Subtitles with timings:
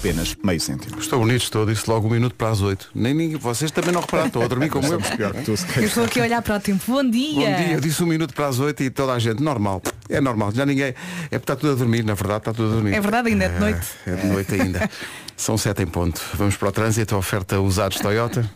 [0.00, 1.00] apenas meio cêntimo.
[1.00, 2.88] Estou bonito, estou, disse logo um minuto para as oito.
[2.94, 5.00] Nem ninguém, vocês também não repararam, estou a dormir como eu.
[5.00, 6.84] Pior que tu, se Eu estou aqui a olhar para o tempo.
[6.86, 7.34] Bom dia!
[7.34, 9.82] Bom dia, eu disse um minuto para as oito e toda a gente, normal.
[10.08, 10.86] É normal, já ninguém.
[10.86, 10.94] É
[11.30, 12.94] porque está tudo a dormir, na verdade, está tudo a dormir.
[12.94, 13.86] É verdade, ainda é de noite.
[14.06, 14.90] É de noite ainda.
[15.36, 16.22] São sete em ponto.
[16.34, 18.48] Vamos para o trânsito, a oferta usados Toyota.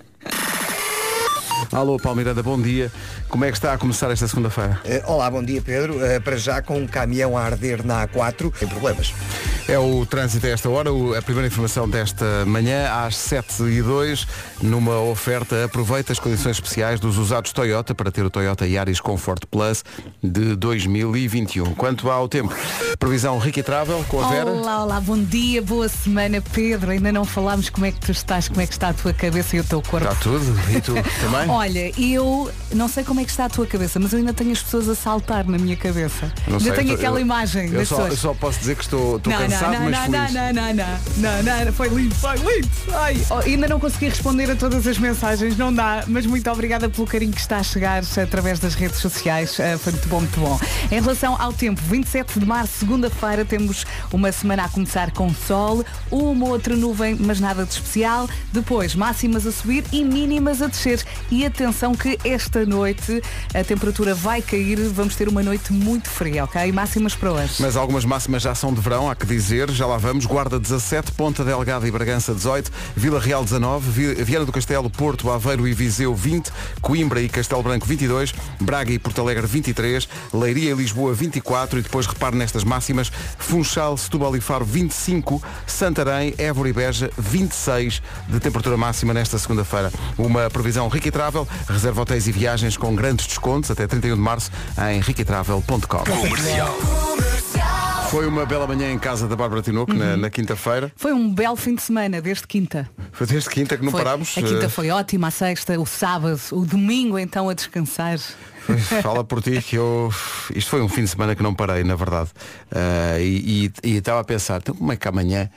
[1.73, 2.93] Alô, Palmeiranda, bom dia.
[3.31, 4.79] Como é que está a começar esta segunda-feira?
[4.85, 6.05] Eh, Olá, bom dia Pedro.
[6.05, 9.15] Eh, Para já com um caminhão a arder na A4, sem problemas.
[9.67, 13.81] É o trânsito a esta hora, o- a primeira informação desta manhã, às 7 e
[13.81, 14.27] 2
[14.61, 19.45] numa oferta, aproveita as condições especiais dos usados Toyota para ter o Toyota Yaris Comfort
[19.51, 19.83] Plus
[20.23, 21.75] de 2021.
[21.75, 22.53] Quanto ao tempo,
[22.99, 24.51] previsão Ricky Travel com a Vera.
[24.51, 26.91] Olá, olá, bom dia, boa semana, Pedro.
[26.91, 29.57] Ainda não falámos como é que tu estás, como é que está a tua cabeça
[29.57, 30.07] e o teu corpo.
[30.07, 30.45] Está tudo?
[30.77, 31.49] E tu também?
[31.63, 34.51] Olha, eu não sei como é que está a tua cabeça, mas eu ainda tenho
[34.51, 36.33] as pessoas a saltar na minha cabeça.
[36.49, 38.11] Não ainda sei, tenho eu- aquela eu- imagem eu das só, pessoas.
[38.11, 40.33] eu só posso dizer que estou, estou não, cansado, não, mas não, feliz.
[40.35, 42.69] não, não, não, não, não, não, foi lindo, foi lindo.
[42.95, 46.89] Ai, oh, ainda não consegui responder a todas as mensagens, não dá, mas muito obrigada
[46.89, 49.57] pelo carinho que está a chegar através das redes sociais.
[49.61, 50.59] Ah, foi muito bom, muito bom.
[50.91, 55.85] Em relação ao tempo, 27 de março, segunda-feira, temos uma semana a começar com sol,
[56.11, 58.29] uma outra nuvem, mas nada de especial.
[58.53, 61.05] Depois, máximas a subir e mínimas a descer.
[61.31, 63.23] E atenção que esta noite
[63.55, 66.73] a temperatura vai cair, vamos ter uma noite muito fria, ok?
[66.73, 67.55] Máximas para hoje.
[67.61, 70.25] Mas algumas máximas já são de verão, há que dizer, já lá vamos.
[70.27, 75.31] Guarda 17, Ponta Delgada e Bragança 18, Vila Real 19, Vi- Viana do Castelo, Porto,
[75.31, 80.71] Aveiro e Viseu 20, Coimbra e Castelo Branco 22, Braga e Porto Alegre 23, Leiria
[80.71, 86.69] e Lisboa 24 e depois repare nestas máximas, Funchal, Setúbal e Faro 25, Santarém, Évora
[86.69, 89.93] e Beja 26 de temperatura máxima nesta segunda-feira.
[90.17, 91.11] Uma previsão Ricky
[91.45, 94.51] Travel, reserva hotéis e viagens com grandes descontos até 31 de março
[94.91, 96.05] em riquitravel.com.
[98.11, 99.99] Foi uma bela manhã em casa da Bárbara Tinoco, Uhum.
[99.99, 100.93] na, na quinta-feira.
[100.97, 102.89] Foi um belo fim de semana, desde quinta.
[103.11, 104.03] Foi desde quinta que não Foi.
[104.05, 104.37] parámos.
[104.37, 108.19] A quinta Eh, foi ótima, a sexta, o sábado, o domingo então a descansar.
[109.03, 110.13] Fala por ti que eu.
[110.55, 112.29] Isto foi um fim de semana que não parei, na verdade.
[112.71, 115.49] Ah, e e- e estava a pensar, então como é que amanhã,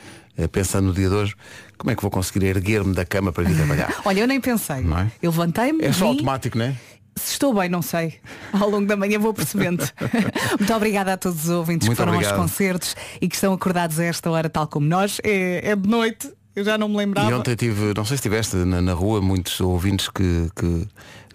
[0.51, 1.35] pensando no dia de hoje,
[1.77, 3.93] como é que vou conseguir erguer-me da cama para vir trabalhar?
[4.05, 4.81] Olha, eu nem pensei.
[4.81, 5.11] Não é?
[5.21, 5.83] Eu levantei-me.
[5.83, 6.11] É só vim.
[6.11, 6.75] automático, não é?
[7.17, 8.15] Se estou bem, não sei.
[8.51, 9.87] Ao longo da manhã vou percebendo.
[10.59, 12.33] Muito obrigada a todos os ouvintes Muito que foram obrigado.
[12.39, 15.19] aos concertos e que estão acordados a esta hora, tal como nós.
[15.23, 17.29] É, é de noite, eu já não me lembrava.
[17.31, 20.87] E ontem tive, não sei se estiveste na, na rua, muitos ouvintes que, que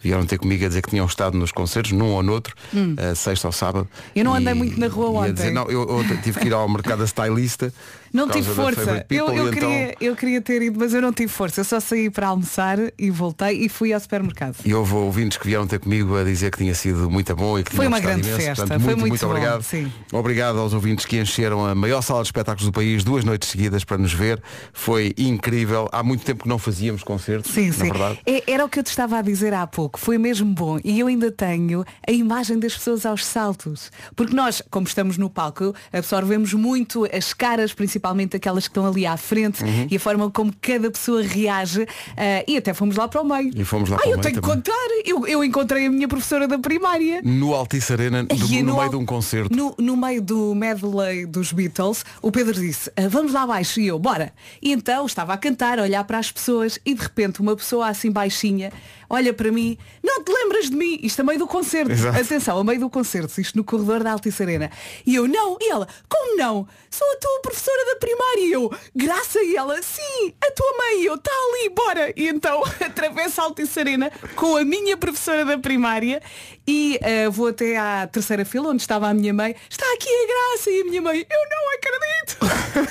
[0.03, 2.55] vieram ter comigo a dizer que tinham estado nos concertos, num ou noutro,
[2.99, 3.87] eh, sexta ou sábado.
[3.91, 4.11] Hum.
[4.17, 5.32] Eu não andei E- muito na rua ontem.
[5.34, 7.72] Dizer, não, eu ontem tive que ir ao mercado da stylista.
[8.12, 9.06] Não tive força.
[9.10, 11.60] Eu, eu então- queria, eu queria ter ido, mas eu não tive força.
[11.60, 14.56] Eu só saí para almoçar e voltei e fui ao supermercado.
[14.65, 17.62] E houve ouvintes que vieram ter comigo a dizer que tinha sido muito bom e
[17.65, 18.44] que Foi uma grande imenso.
[18.44, 19.62] festa, Portanto, foi muito, muito bom, obrigado.
[19.62, 19.93] sim.
[20.12, 23.84] Obrigado aos ouvintes que encheram a maior sala de espetáculos do país duas noites seguidas
[23.84, 24.43] para nos ver.
[24.72, 25.88] Foi incrível.
[25.93, 27.84] Há muito tempo que não fazíamos concertos, Sim, sim.
[27.91, 28.19] verdade.
[28.26, 29.99] É- Era o que eu te estava a dizer há pouco.
[30.00, 30.78] Foi mesmo bom.
[30.84, 33.91] E eu ainda tenho a imagem das pessoas aos saltos.
[34.16, 39.05] Porque nós, como estamos no palco, absorvemos muito as caras, principalmente aquelas que estão ali
[39.06, 39.87] à frente Uhum.
[39.91, 41.87] e a forma como cada pessoa reage.
[42.16, 43.50] Ah, e até fomos lá para o meio.
[43.55, 44.72] E fomos lá ah, eu tenho que contar.
[45.05, 47.21] Eu, eu encontrei a minha professora da primária.
[47.22, 49.55] No Altice Arena, do- E no, meio de um concerto.
[49.55, 53.87] No, no meio do medley dos Beatles, o Pedro disse, "Ah, vamos lá abaixo e
[53.87, 54.32] eu, bora.
[54.62, 57.88] E então estava a cantar, a olhar para as pessoas e de repente uma pessoa
[57.88, 58.72] assim baixinha
[59.10, 60.98] olha para mim, não te lembras de mim?
[61.03, 61.91] Isto a meio do concerto.
[61.91, 62.19] Exato.
[62.19, 64.71] Atenção, a meio do concerto, isto no corredor da Altice Arena.
[65.04, 65.59] E eu, não.
[65.60, 66.66] E ela, como não?
[66.88, 68.41] Sou a tua professora da primária.
[68.41, 69.43] E eu, graça.
[69.43, 71.03] E ela, sim, a tua mãe.
[71.03, 72.12] E eu, está ali, bora.
[72.16, 76.22] E então atravesso a Altice Arena com a minha professora da primária
[76.70, 79.56] e eh, vou até à terceira fila onde estava a minha mãe.
[79.69, 80.70] Está aqui a graça.
[80.70, 82.38] E a minha mãe, eu não acredito.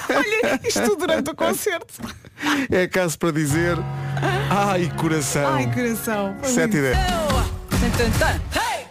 [0.14, 1.94] Olha, isto durante o concerto.
[2.70, 3.78] É caso para dizer.
[4.50, 5.54] Ai, coração.
[5.54, 6.36] Ai, coração.
[6.42, 6.96] Foi 7 e lindo.
[6.96, 7.00] 10.
[7.70, 8.60] Tan, tan, tan.
[8.60, 8.88] Hey!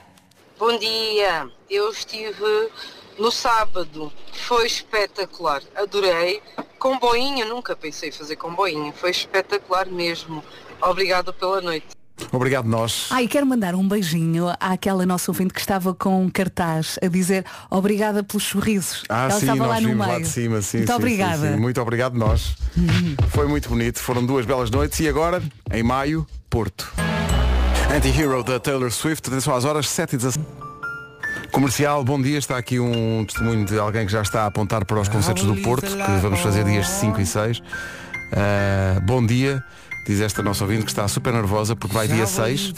[0.59, 2.71] Bom dia, eu estive
[3.19, 6.43] no sábado, foi espetacular, adorei.
[6.79, 10.43] Comboinho, nunca pensei em fazer comboinho, foi espetacular mesmo.
[10.81, 11.98] Obrigado pela noite.
[12.33, 13.07] Obrigado nós.
[13.11, 17.45] Ai, quero mandar um beijinho àquela nossa ouvinte que estava com um cartaz a dizer
[17.71, 19.05] obrigada pelos sorrisos.
[19.09, 20.19] Ah, Ela sim, estava nós lá no vimos meio.
[20.19, 21.47] lá de cima, sim, Muito sim, obrigada.
[21.49, 21.61] sim, sim.
[21.61, 22.57] Muito obrigado nós.
[23.31, 23.99] Foi muito bonito.
[24.01, 25.43] Foram duas belas noites e agora,
[25.73, 26.93] em maio, Porto.
[27.95, 30.47] Anti-Hero da Taylor Swift, atenção às horas 7 e 17.
[31.51, 32.39] Comercial, bom dia.
[32.39, 35.57] Está aqui um testemunho de alguém que já está a apontar para os concertos do
[35.57, 37.63] Porto, que vamos fazer dias 5 e 6.
[38.33, 39.65] Ah, bom dia.
[40.09, 42.73] Diz esta nossa ouvinte que está super nervosa porque vai dia 6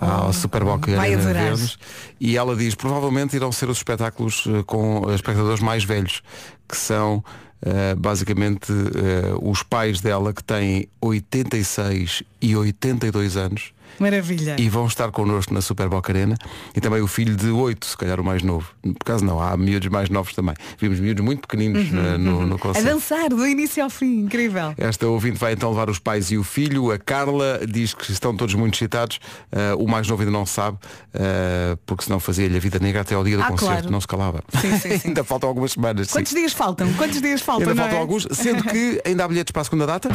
[0.00, 1.32] ao Superboc Vai Arena.
[1.32, 1.78] Verdes
[2.20, 6.22] e ela diz provavelmente irão ser os espetáculos eh, com espectadores mais velhos,
[6.68, 7.22] que são
[7.64, 14.56] Uh, basicamente, uh, os pais dela que têm 86 e 82 anos Maravilha.
[14.58, 16.36] e vão estar connosco na Super Boca Arena
[16.74, 18.68] e também o filho de 8, se calhar o mais novo.
[18.82, 20.54] Por acaso não, há miúdos mais novos também.
[20.78, 22.88] Vimos miúdos muito pequeninos na- no, no A concerto.
[22.88, 24.74] dançar do início ao fim, incrível.
[24.76, 26.90] Esta ouvinte vai então levar os pais e o filho.
[26.90, 29.18] A Carla diz que estão todos muito excitados.
[29.52, 30.78] Uh, o mais novo ainda não sabe,
[31.14, 33.72] uh, porque senão fazia-lhe a vida negra até ao dia do Ah, concerto.
[33.74, 33.90] claro.
[33.90, 34.42] Não se calava.
[34.60, 35.08] Sim, sim, sim.
[35.12, 36.08] ainda faltam algumas semanas.
[36.10, 36.92] Quantos dias faltam?
[36.94, 37.68] Quantos dias faltam?
[37.70, 38.00] Ainda faltam é?
[38.00, 40.08] alguns, sendo que ainda há bilhetes para a segunda data.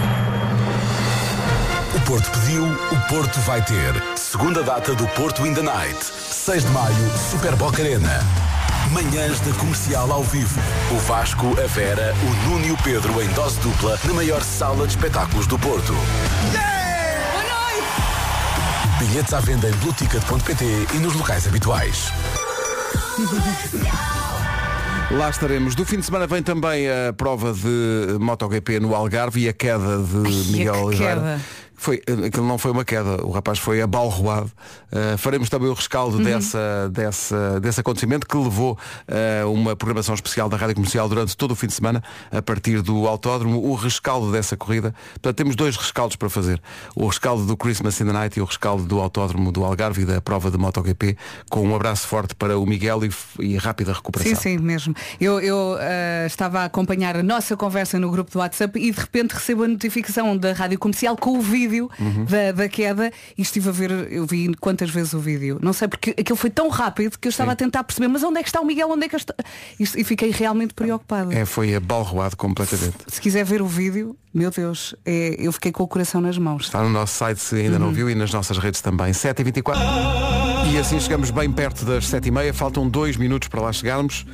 [1.96, 3.94] O Porto pediu, o Porto vai ter.
[4.16, 5.98] Segunda data do Porto in the Night.
[6.04, 8.20] 6 de maio, Super Boca Arena.
[8.92, 10.60] Manhãs da Comercial ao vivo.
[10.92, 14.86] O Vasco, a Vera, o Nuno e o Pedro em dose dupla na maior sala
[14.86, 15.94] de espetáculos do Porto.
[19.00, 22.12] Bilhetes à venda em blueticket.pt e nos locais habituais.
[25.12, 25.74] Lá estaremos.
[25.74, 30.00] Do fim de semana vem também a prova de MotoGP no Algarve e a queda
[30.00, 31.40] de Ai, Miguel que Oliveira.
[31.80, 34.52] Foi, aquilo não foi uma queda, o rapaz foi abalroado.
[34.92, 36.24] Uh, faremos também o rescaldo Uhum.
[36.24, 38.78] dessa, dessa, desse acontecimento que levou
[39.08, 42.82] uh, uma programação especial da Rádio Comercial durante todo o fim de semana, a partir
[42.82, 44.94] do autódromo, o rescaldo dessa corrida.
[45.14, 46.62] Portanto, temos dois rescaldos para fazer.
[46.96, 50.06] O rescaldo do Christmas in the Night e o rescaldo do autódromo do Algarve e
[50.06, 51.16] da prova de MotoGP,
[51.50, 54.36] com um abraço forte para o Miguel e, e rápida recuperação.
[54.36, 54.96] Sim, sim, mesmo.
[55.22, 59.00] Eu, eu ah, estava a acompanhar a nossa conversa no grupo do WhatsApp e de
[59.00, 62.26] repente recebo a notificação da rádio comercial com o vídeo Uhum.
[62.26, 65.60] da, da queda e estive a ver, eu vi quantas vezes o vídeo.
[65.62, 68.40] Não sei porque aquilo foi tão rápido que eu estava a tentar perceber, mas onde
[68.40, 68.90] é que está o Miguel?
[68.90, 69.34] Onde é que está?
[69.80, 71.34] E, e fiquei realmente preocupada.
[71.34, 72.98] É, foi abalroado completamente.
[73.08, 76.66] Se quiser ver o vídeo, meu Deus, é, eu fiquei com o coração nas mãos.
[76.66, 79.12] Está no nosso site se ainda não viu e nas nossas redes também.
[79.12, 79.78] 7h24.
[80.72, 82.54] E assim chegamos bem perto das 7h30.
[82.54, 84.26] Faltam dois minutos para lá chegarmos.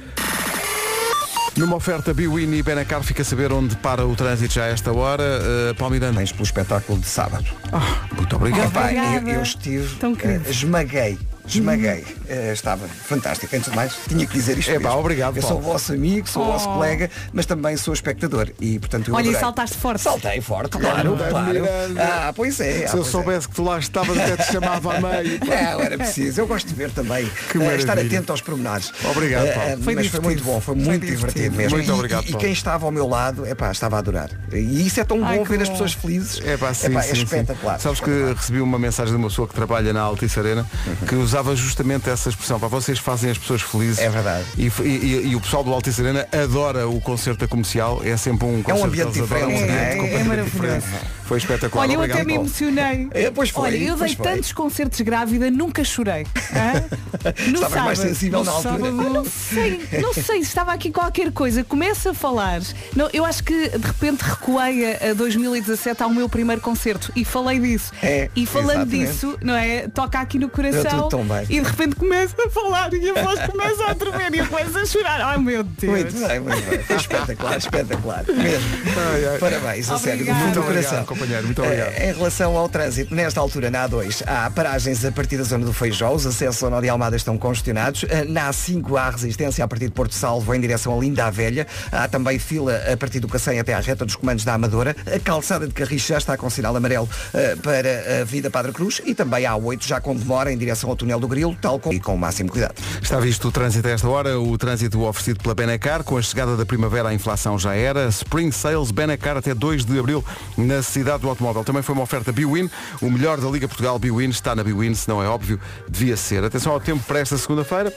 [1.55, 4.91] Numa oferta Biwin e Benacar fica a saber onde para o trânsito já a esta
[4.91, 5.23] hora.
[5.23, 6.13] Uh, Palmiranda.
[6.13, 7.45] Parabéns pelo espetáculo de sábado.
[7.71, 8.69] Ah, muito obrigado.
[8.69, 9.87] Epá, eu, eu estive,
[10.23, 11.17] eh, esmaguei,
[11.47, 12.05] esmaguei.
[12.27, 13.55] Eh, estava fantástico.
[13.55, 14.69] Antes de mais, tinha que dizer isto.
[14.71, 14.99] Epá, mesmo.
[14.99, 15.61] obrigado, Eu Paulo.
[15.61, 16.73] sou o vosso amigo, sou o vosso Oh.
[16.73, 18.49] colega, mas também sou espectador.
[18.59, 19.39] E portanto eu Olha, e adorei.
[19.41, 20.01] saltaste forte.
[20.01, 21.65] Saltei forte, claro, Claro, claro.
[21.99, 22.85] Ah, pois é.
[22.85, 23.05] ah, Se eu é.
[23.05, 25.39] soubesse que tu lá estavas, até te chamava a meio.
[25.45, 26.41] Não, era preciso.
[26.41, 27.29] Eu gosto de ver também.
[27.51, 28.91] Que eh, estar atento aos pormenores.
[29.11, 29.69] Obrigado, Eh, Paulo.
[29.69, 30.11] eh, Foi mas divertido.
[30.11, 31.27] foi muito bom, foi Foi muito divertido.
[31.33, 31.77] divertido mesmo.
[31.77, 32.43] Muito E- obrigado, E, e Paulo.
[32.45, 34.29] quem estava ao meu lado, epá, estava a adorar.
[34.51, 35.73] E isso é tão Ai, bom que ver as bom.
[35.73, 36.41] pessoas felizes.
[36.45, 37.23] É pá, sim, Epá, sim, é sim.
[37.23, 37.79] espetacular.
[37.79, 40.65] Sabes que recebi uma mensagem de uma pessoa que trabalha na Altice Arena
[41.07, 42.59] que usava justamente essa expressão.
[42.59, 43.97] Para vocês fazem as pessoas felizes.
[43.97, 44.45] É verdade.
[44.55, 48.01] E, e- e- o pessoal do Altice Arena adora o concerto comercial.
[48.03, 49.93] É sempre um concerto ambiente que eles adoram, diferente, um ambiente é?
[49.93, 50.85] É completamente diferente.
[51.25, 51.83] Foi espetacular.
[51.85, 52.47] Olha, eu Obrigado, até me Paulo.
[52.47, 53.07] emocionei.
[53.11, 54.33] É, pois foi, Olha, eu pois dei foi.
[54.35, 56.25] tantos concertos grávida, nunca chorei.
[56.53, 56.83] Hã?
[57.47, 58.73] No Estavas mais sensível No na altura.
[58.73, 61.63] sábado, Não sei, não sei se estava aqui qualquer coisa.
[61.63, 62.59] Começa a falar.
[62.95, 67.23] Não, eu acho que de repente recuei a, a 2017 ao meu primeiro concerto e
[67.23, 67.93] falei disso.
[68.01, 69.07] É, e falando exatamente.
[69.11, 69.87] disso, não é?
[69.87, 71.43] Toca aqui no coração tudo tão bem.
[71.49, 74.77] e de repente começa a falar e a voz começa a tremer e eu começo
[74.77, 75.21] a chorar.
[75.21, 75.91] Ai meu Deus.
[75.93, 76.79] Muito bem, muito bem.
[76.83, 78.23] Foi espetacular, espetacular.
[78.27, 78.67] Mesmo.
[79.13, 79.37] Ai, ai.
[79.37, 80.39] Parabéns, a sério, do Obrigada.
[80.39, 81.12] fundo do Muito obrigado, coração.
[81.13, 81.93] Companheiro, muito obrigado.
[81.93, 85.65] Eh, Em relação ao trânsito, nesta altura na A2 há paragens a partir da zona
[85.65, 88.05] do Feijó, os acessos ao Nó de Almada estão congestionados.
[88.09, 91.29] Eh, Na A5 há resistência a partir de Porto Salvo em direção a Linda a
[91.31, 91.67] Velha.
[91.91, 94.95] Há também fila a partir do Cacém até à reta dos comandos da Amadora.
[95.13, 99.01] A calçada de Carris já está com sinal amarelo eh, para a Vida Padre Cruz
[99.05, 101.93] e também há A8 já com demora em direção ao túnel do Grilo, tal como
[101.95, 102.75] e com o máximo cuidado.
[103.01, 106.55] Está visto o trânsito a esta hora, o trânsito oferecido pela Benacar, com a chegada
[106.57, 110.23] da primavera a inflação já era, Spring Sales Benacar até 2 de Abril
[110.57, 111.63] na cidade do automóvel.
[111.63, 112.69] Também foi uma oferta Biwin,
[113.01, 116.43] o melhor da Liga Portugal Biwin está na Biwin, se não é óbvio, devia ser.
[116.43, 117.93] Atenção ao tempo para esta segunda-feira.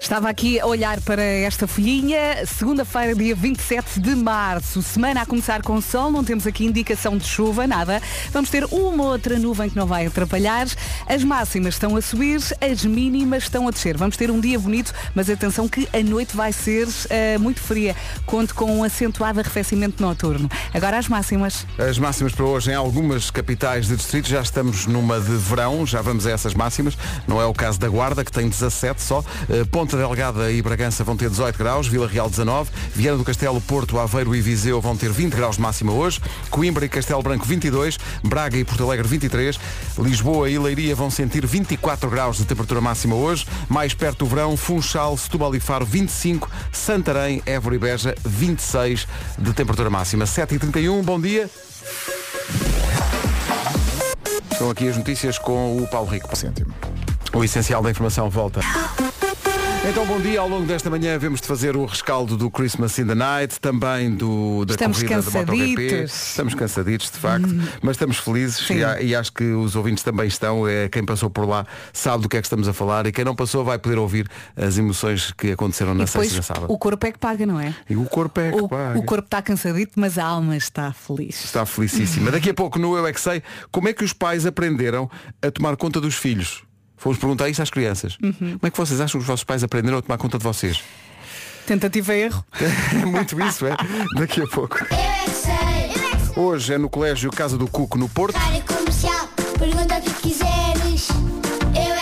[0.00, 5.60] Estava aqui a olhar para esta folhinha, segunda-feira, dia 27 de março, semana a começar
[5.60, 8.00] com sol, não temos aqui indicação de chuva, nada.
[8.32, 10.66] Vamos ter uma outra nuvem que não vai atrapalhar.
[11.06, 13.96] As máximas estão a subir, as mínimas estão a descer.
[13.96, 17.94] Vamos ter um dia bonito, mas atenção que a noite vai ser eh, muito fria.
[18.24, 20.48] Conto com um acentuado arrefecimento noturno.
[20.72, 21.66] Agora as máximas.
[21.76, 26.00] As máximas para hoje em algumas capitais de distrito, já estamos numa de verão, já
[26.00, 26.96] vamos a essas máximas.
[27.26, 29.24] Não é o caso da Guarda, que tem 17 só.
[29.50, 33.58] Eh, Ponta Delgada e Bragança vão ter 18 graus, Vila Real 19, Viana do Castelo,
[33.58, 37.46] Porto, Aveiro e Viseu vão ter 20 graus de máxima hoje, Coimbra e Castelo Branco
[37.46, 39.58] 22, Braga e Porto Alegre 23,
[39.96, 44.58] Lisboa e Leiria vão sentir 24 graus de temperatura máxima hoje, mais perto do verão,
[44.58, 50.26] Funchal, Setúbal e Faro 25, Santarém, Évora e Beja 26 de temperatura máxima.
[50.26, 51.48] 7h31, bom dia.
[54.52, 56.36] Estão aqui as notícias com o Paulo Rico.
[56.36, 56.74] Cêntimo.
[57.32, 58.60] O essencial da informação volta.
[59.88, 60.38] Então, bom dia.
[60.38, 64.14] Ao longo desta manhã vemos de fazer o rescaldo do Christmas in the Night, também
[64.14, 66.04] do, da Estamos corrida da MotoGP.
[66.04, 67.48] Estamos cansaditos, de facto,
[67.80, 70.68] mas estamos felizes e, e acho que os ouvintes também estão.
[70.68, 73.24] É, quem passou por lá sabe do que é que estamos a falar e quem
[73.24, 76.72] não passou vai poder ouvir as emoções que aconteceram na sexta e depois na sábado.
[76.72, 77.74] o corpo é que paga, não é?
[77.88, 78.98] E o corpo é que O, paga.
[78.98, 81.42] o corpo está cansadito, mas a alma está feliz.
[81.44, 82.30] Está felicíssima.
[82.30, 83.42] Daqui a pouco no Eu é que sei,
[83.72, 86.67] como é que os pais aprenderam a tomar conta dos filhos?
[86.98, 88.18] Fomos perguntar isso às crianças.
[88.22, 88.32] Uhum.
[88.34, 90.82] Como é que vocês acham que os vossos pais aprenderam a tomar conta de vocês?
[91.66, 92.44] Tentativa e erro.
[93.00, 93.76] É muito isso, é?
[94.16, 94.78] Daqui a pouco.
[94.78, 96.42] Eu é que sei, eu é que sei.
[96.42, 98.36] Hoje é no Colégio Casa do Cuco, no Porto.
[98.36, 98.60] É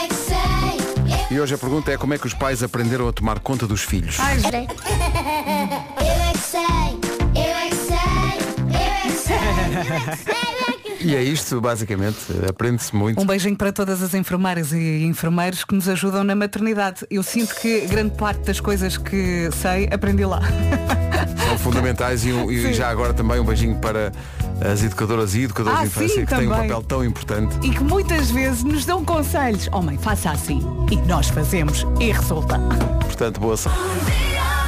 [0.08, 0.78] que sei.
[1.30, 3.66] Eu E hoje a pergunta é como é que os pais aprenderam a tomar conta
[3.66, 4.16] dos filhos.
[4.18, 4.66] Ai, Eu é que sei,
[6.00, 6.98] eu é que sei,
[7.34, 10.55] eu é que sei, eu é que sei,
[11.06, 12.16] E é isto, basicamente.
[12.50, 13.20] Aprende-se muito.
[13.22, 17.06] Um beijinho para todas as enfermeiras e enfermeiros que nos ajudam na maternidade.
[17.08, 20.40] Eu sinto que grande parte das coisas que sei aprendi lá.
[21.48, 24.10] São fundamentais e, um- e já agora também um beijinho para
[24.68, 26.68] as educadoras e educadores Ah, de infância sim, que têm um também.
[26.68, 27.56] papel tão importante.
[27.62, 29.68] E que muitas vezes nos dão conselhos.
[29.70, 30.60] Oh mãe, faça assim.
[30.90, 32.58] E nós fazemos e resulta.
[33.04, 33.78] Portanto, boa sorte.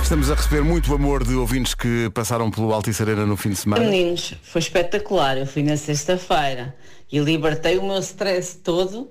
[0.09, 3.57] Estamos a receber muito amor de ouvintes que passaram pelo Altice Arena no fim de
[3.57, 3.85] semana.
[3.85, 5.37] Meninos, foi espetacular.
[5.37, 6.75] Eu fui na sexta-feira
[7.13, 9.11] e libertei o meu stress todo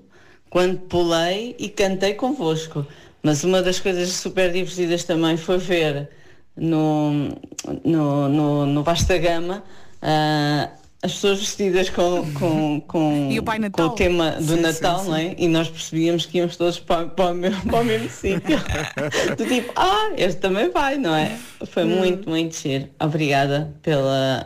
[0.50, 2.84] quando pulei e cantei convosco.
[3.22, 6.10] Mas uma das coisas super divertidas também foi ver
[6.56, 7.30] no,
[7.86, 9.64] no, no, no Vasta Gama
[10.02, 10.72] ah,
[11.08, 15.16] as pessoas vestidas com, com, com, E o Pai com o tema do Natal, não
[15.16, 15.34] é?
[15.38, 18.58] E nós percebíamos que íamos todos para, para, o, mesmo, para o mesmo sítio.
[19.38, 21.38] Do tipo, ah, este também vai, não é?
[21.66, 21.98] Foi Hum.
[21.98, 22.88] muito, muito giro.
[23.00, 24.46] Obrigada pela,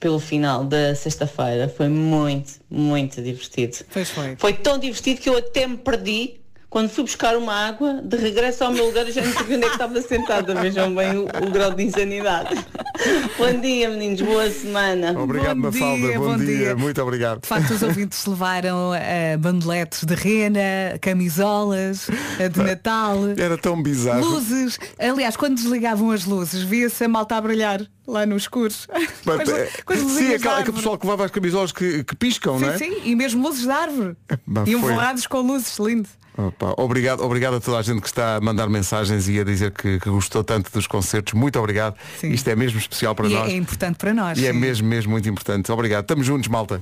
[0.00, 1.68] pelo final da sexta-feira.
[1.68, 3.78] Foi muito, muito divertido.
[3.92, 4.36] Pois foi.
[4.36, 6.41] Foi tão divertido que eu até me perdi.
[6.72, 9.66] Quando fui buscar uma água, de regresso ao meu lugar, eu já não sabia onde
[9.66, 10.54] é que estava sentada.
[10.54, 12.54] Vejam bem o, o grau de insanidade.
[13.36, 14.22] Bom dia, meninos.
[14.22, 15.12] Boa semana.
[15.20, 15.96] Obrigado, Bom Mafalda.
[15.98, 16.46] dia, bom, bom dia.
[16.56, 16.76] dia.
[16.76, 17.42] Muito obrigado.
[17.42, 23.82] De facto, os ouvintes levaram eh, bandeletes de rena, camisolas eh, de Natal, Era tão
[23.82, 24.24] bizarro.
[24.24, 24.78] luzes.
[24.98, 28.86] Aliás, quando desligavam as luzes, via-se a malta a brilhar lá nos escuros.
[29.24, 32.58] Com as- com as sim, aquela, aquele pessoal que levava as camisolas que, que piscam,
[32.58, 32.78] não é?
[32.78, 34.16] Sim, sim, e mesmo luzes de árvore.
[34.46, 34.94] Bah, Iam foi.
[34.94, 36.08] forrados com luzes, lindo.
[36.36, 39.70] Opa, obrigado, obrigado a toda a gente que está a mandar mensagens e a dizer
[39.70, 41.34] que, que gostou tanto dos concertos.
[41.34, 41.94] Muito obrigado.
[42.18, 42.30] Sim.
[42.30, 43.52] Isto é mesmo especial para E é, nós.
[43.52, 44.38] é importante para nós.
[44.38, 44.58] E é sim.
[44.58, 45.70] mesmo, mesmo muito importante.
[45.70, 46.02] Obrigado.
[46.04, 46.80] Estamos juntos, malta.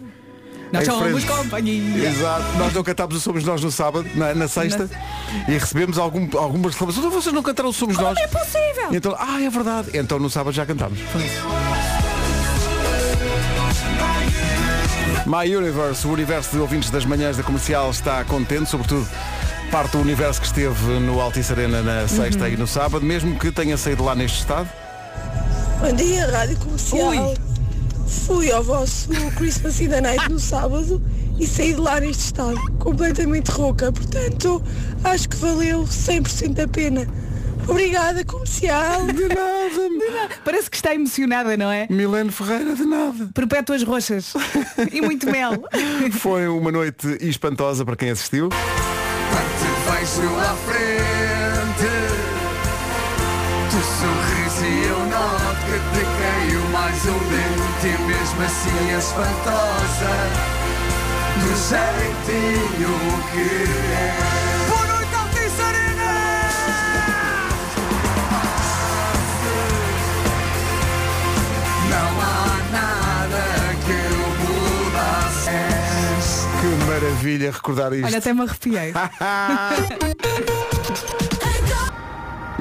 [0.73, 2.09] Nós Em somos companhia.
[2.09, 2.45] Exato.
[2.57, 4.88] Nós não cantámos o Somos Nós no sábado, na, na sexta,
[5.49, 7.04] e recebemos algum, algumas reclamações.
[7.04, 8.16] "Então Vocês não cantaram o Somos Nós?
[8.16, 8.88] é possível?
[8.92, 9.90] Então, ah, é verdade.
[9.95, 11.00] Então no sábado já cantámos.
[15.30, 19.06] My Universe, o universo de ouvintes das manhãs da comercial está contente, sobretudo
[19.70, 22.50] parte do universo que esteve no Altice Arena na sexta Uhum.
[22.50, 24.68] e no sábado, mesmo que tenha saído lá neste estado.
[25.80, 27.08] Bom dia, Rádio Comercial.
[27.10, 27.37] Ui.
[28.26, 29.08] Fui ao vosso
[29.38, 31.00] Christmas in the Night no sábado
[31.38, 33.92] e saí de lá neste estado, completamente rouca.
[33.92, 34.60] Portanto,
[35.04, 37.06] acho que valeu 100% a pena.
[37.71, 39.07] Obrigada, Comercial.
[39.07, 40.35] De nada.
[40.45, 41.87] Parece que está emocionada, não é?
[41.89, 43.31] Milene Ferreira, de nada.
[43.33, 44.35] Perpétuas roxas
[44.93, 45.53] e muito mel.
[46.19, 48.49] Foi uma noite espantosa para quem assistiu.
[48.49, 51.91] vejo à frente
[53.71, 59.05] Tu sorris e eu noto que te caiu mais um dente E mesmo assim és
[59.05, 60.12] espantosa
[61.41, 62.95] Do jeitinho
[63.33, 63.47] que
[63.93, 64.50] é
[77.00, 78.07] maravilha recordar isto.
[78.07, 78.92] Olha, até me arrepiei.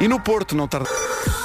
[0.02, 0.90] E no Porto não tarda.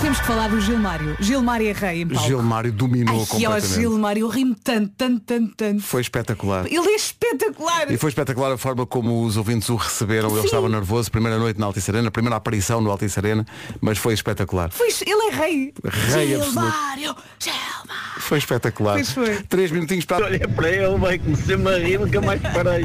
[0.00, 1.16] Temos que falar do Gilmário.
[1.18, 2.26] Gilmário é rei em palco.
[2.26, 3.74] Gilmário dominou Ai, ó, completamente.
[3.74, 5.82] Gilmário, eu rimo tanto, tanto, tanto, tanto.
[5.82, 6.66] Foi espetacular.
[6.66, 7.90] Ele é espetacular.
[7.90, 10.30] E foi espetacular a forma como os ouvintes o receberam.
[10.30, 10.46] Ele Sim.
[10.46, 13.44] estava nervoso, primeira noite na Altice Arena, primeira aparição no Altice Arena,
[13.80, 14.70] mas foi espetacular.
[14.70, 15.74] Foi, ele é rei.
[15.84, 16.52] Rei absoluto.
[16.52, 18.18] Gilmário, Gilmário.
[18.18, 18.94] Foi espetacular.
[18.94, 19.36] Pois foi.
[19.48, 20.26] Três minutinhos para.
[20.26, 22.84] Olhei para ele, bem, comecei-me a rir, nunca mais parei.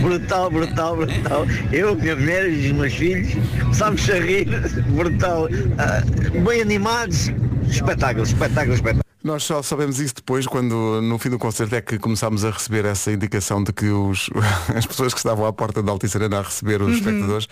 [0.00, 1.46] Brutal, brutal, brutal.
[1.72, 4.48] Eu, minha mulher e os meus filhos, começámos a rir,
[4.88, 5.48] brutal.
[5.78, 6.02] Ah,
[6.40, 7.30] bem animados,
[7.68, 9.09] espetáculo, espetáculo, espetáculo.
[9.22, 12.86] Nós só sabemos isso depois, quando no fim do concerto é que começámos a receber
[12.86, 14.30] essa indicação de que os,
[14.74, 16.94] as pessoas que estavam à porta da Altice Arena a receber os Uhum.
[16.96, 17.48] espectadores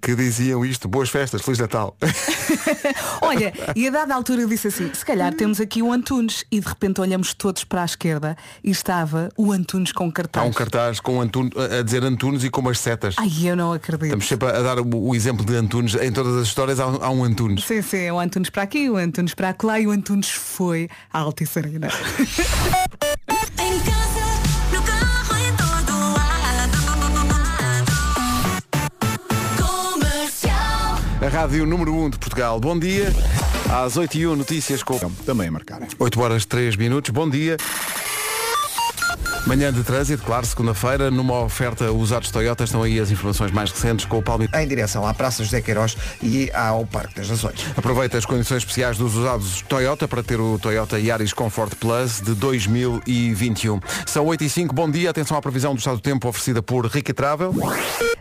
[0.00, 1.94] que diziam isto, boas festas, Feliz Natal.
[3.20, 6.58] Olha, e a dada altura eu disse assim, se calhar temos aqui o Antunes e
[6.58, 10.48] de repente olhamos todos para a esquerda e estava o Antunes com Há cartaz.
[10.48, 13.14] um cartaz com Antunes, a dizer Antunes e com umas setas.
[13.18, 14.04] Ai, eu não acredito.
[14.06, 15.94] Estamos sempre a dar o, exemplo de Antunes.
[15.94, 17.64] Em todas as histórias há, há um Antunes.
[17.64, 21.58] Sim, sim, o Antunes para aqui, o Antunes para lá e o Antunes foi Altice
[21.58, 21.88] Arena.
[25.56, 27.92] Todo lado.
[29.58, 30.98] Comercial.
[31.20, 32.60] A Rádio número 1 de Portugal.
[32.60, 33.12] Bom dia.
[33.72, 34.98] Às 8h01 notícias com.
[35.26, 35.80] Também a marcar.
[35.98, 37.10] 8 horas 3 minutos.
[37.10, 37.56] Bom dia.
[39.46, 44.04] Manhã de trânsito, claro, segunda-feira, numa oferta usados Toyota, estão aí as informações mais recentes
[44.04, 44.48] com o Palme.
[44.54, 47.66] Em direção à Praça José Queiroz e ao Parque das Nações.
[47.76, 52.34] Aproveita as condições especiais dos usados Toyota para ter o Toyota Yaris Comfort Plus de
[52.34, 53.80] 2021.
[54.06, 56.86] São 8 e 5, bom dia, atenção à previsão do estado do tempo oferecida por
[56.86, 57.54] Rica Travel.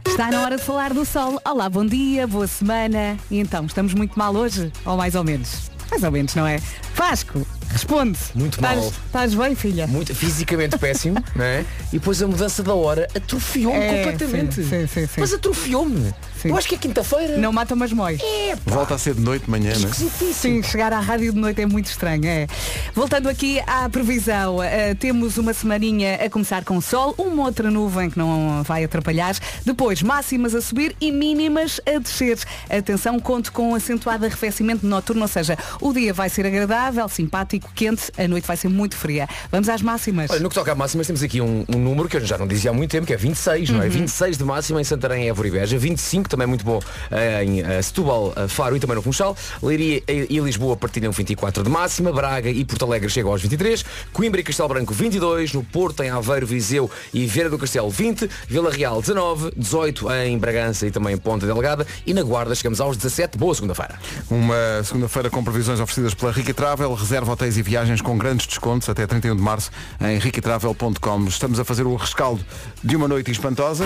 [0.08, 1.40] Está na hora de falar do sol.
[1.46, 3.18] Olá, bom dia, boa semana.
[3.30, 4.72] E então, estamos muito mal hoje?
[4.86, 5.70] Ou mais ou menos?
[5.92, 6.60] Mais ou menos, não é?
[6.96, 8.18] Vasco, responde.
[8.36, 8.94] Muito Estás- mal.
[9.06, 9.88] Estás bem, filha?
[9.88, 11.66] Muito fisicamente péssimo, não é?
[11.94, 14.56] E depois a mudança da hora atrofiou-me É, completamente.
[14.56, 15.20] sim, sim, sim, sim.
[15.22, 16.14] Mas atrofiou-me.
[16.46, 17.38] Eu acho que é quinta-feira.
[17.38, 18.18] Não mata mas mói.
[18.66, 20.34] Volta a ser de noite de manhã, não é?
[20.34, 22.48] Sim, chegar à rádio de noite é muito estranho, é.
[22.94, 28.10] Voltando aqui à previsão, eh, temos uma semaninha a começar com sol, uma outra nuvem
[28.10, 32.40] que não vai atrapalhar, depois máximas a subir e mínimas a descer.
[32.70, 37.70] Atenção, conto com um acentuado arrefecimento noturno, ou seja, o dia vai ser agradável, simpático,
[37.74, 39.28] quente, a noite vai ser muito fria.
[39.52, 40.30] Vamos às máximas.
[40.30, 42.48] Olha, no que toca a máximas temos aqui um, um número que eu já não
[42.48, 43.86] dizia há muito tempo, que é 26, não é?
[43.86, 43.92] Uhum.
[43.92, 46.80] 26 de máxima em Santarém, Évora e Beja, 25 também muito bom
[47.12, 51.64] eh, em eh, Setúbal, eh, Faro e também no Funchal, Leiria e Lisboa partilham 24
[51.64, 53.84] de máxima, Braga e Porto Alegre chegam aos 23,
[54.14, 58.30] Coimbra e Castelo Branco 22, no Porto, em Aveiro, Viseu e Vieira do Castelo 20,
[58.48, 61.86] Vila Real 19, 18 em Bragança e também em Ponta Delgada.
[62.06, 63.96] E na Guarda chegamos aos 17, boa segunda-feira.
[64.30, 68.88] Uma segunda-feira com previsões oferecidas pela Rica Travel, reserva hotéis e viagens com grandes descontos
[68.90, 71.26] até 31 de março em riquitravel.com.
[71.26, 72.44] Estamos a fazer o rescaldo
[72.84, 73.86] de uma noite espantosa.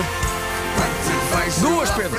[1.60, 2.18] Duas, Pedro.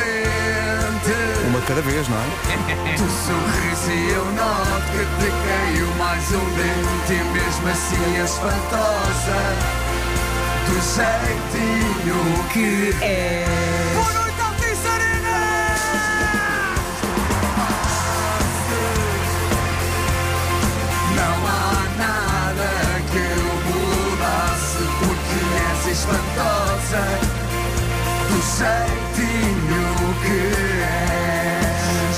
[1.47, 2.95] Uma cada vez, não é?
[2.97, 8.31] Tu sorris e eu noto que te caiu mais um dente e mesmo assim és
[8.31, 9.39] espantosa
[10.67, 12.19] do jeitinho
[12.51, 13.45] que é.
[13.93, 14.87] Boa noite, Altice
[21.15, 22.69] Não há nada
[23.11, 27.03] que eu mudasse porque és espantosa
[28.29, 29.04] do és.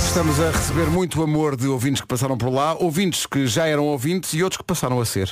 [0.05, 3.85] Estamos a receber muito amor de ouvintes que passaram por lá, ouvintes que já eram
[3.85, 5.31] ouvintes e outros que passaram a ser.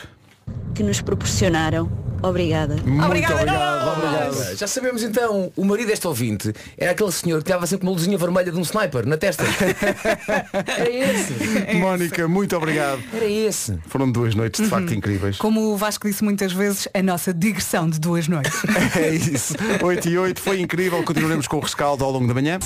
[0.76, 1.89] que nos proporcionaram.
[2.29, 2.75] Obrigada.
[2.85, 4.57] Muito obrigado, obrigado.
[4.57, 7.97] Já sabemos então, o marido deste ouvinte era aquele senhor que estava sempre com uma
[7.97, 9.43] luzinha vermelha de um sniper na testa.
[10.77, 11.75] era esse.
[11.75, 13.01] Mónica, muito obrigado.
[13.13, 13.77] Era esse.
[13.88, 15.38] Foram duas noites de facto incríveis.
[15.38, 18.53] Como o Vasco disse muitas vezes, a nossa digressão de duas noites.
[18.95, 19.55] É isso.
[19.83, 21.03] 8 e 8 foi incrível.
[21.03, 22.59] Continuaremos com o rescaldo ao longo da manhã.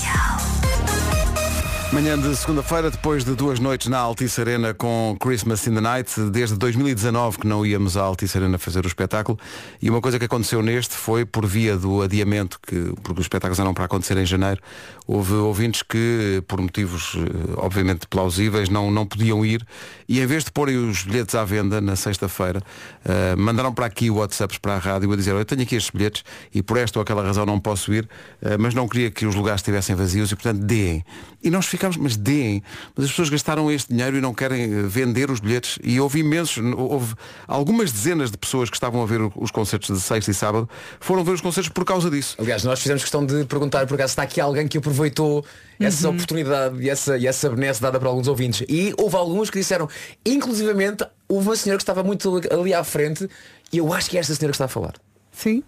[1.91, 6.21] Manhã de segunda-feira, depois de duas noites na Altice Arena com Christmas in the Night,
[6.30, 9.39] desde 2019 que não íamos à Altice Arena fazer o espetáculo,
[9.82, 13.58] e uma coisa que aconteceu neste foi por via do adiamento, que, porque os espetáculos
[13.58, 14.62] eram para acontecer em janeiro,
[15.08, 19.65] houve ouvintes que, por motivos eh, obviamente plausíveis, não, não podiam ir,
[20.08, 22.62] e em vez de porem os bilhetes à venda na sexta-feira,
[23.04, 26.23] eh, mandaram para aqui WhatsApps para a rádio a dizer, eu tenho aqui estes bilhetes
[26.54, 28.08] e por esta ou aquela razão não posso ir,
[28.43, 31.04] eh, mas não queria que os lugares estivessem vazios e portanto deem.
[31.41, 32.62] E nós ficámos, mas deem.
[32.95, 35.80] Mas as pessoas gastaram este dinheiro e não querem eh, vender os bilhetes.
[35.84, 37.15] E houve imensos, houve
[37.47, 41.23] algumas dezenas de pessoas que estavam a ver os concertos de sexta e sábado, foram
[41.23, 42.36] ver os concertos por causa disso.
[42.39, 45.45] Aliás, nós fizemos questão de perguntar por acaso está aqui alguém que aproveitou
[45.80, 46.15] essa Uhum.
[46.15, 48.65] oportunidade e essa, e essa benesse dada para alguns ouvintes.
[48.67, 49.88] E houve alguns que disseram,
[50.25, 53.30] inclusivamente, houve uma senhora que estava muito ali à frente
[53.71, 54.95] e eu acho que é esta senhora que está a falar.
[55.32, 55.63] Sim.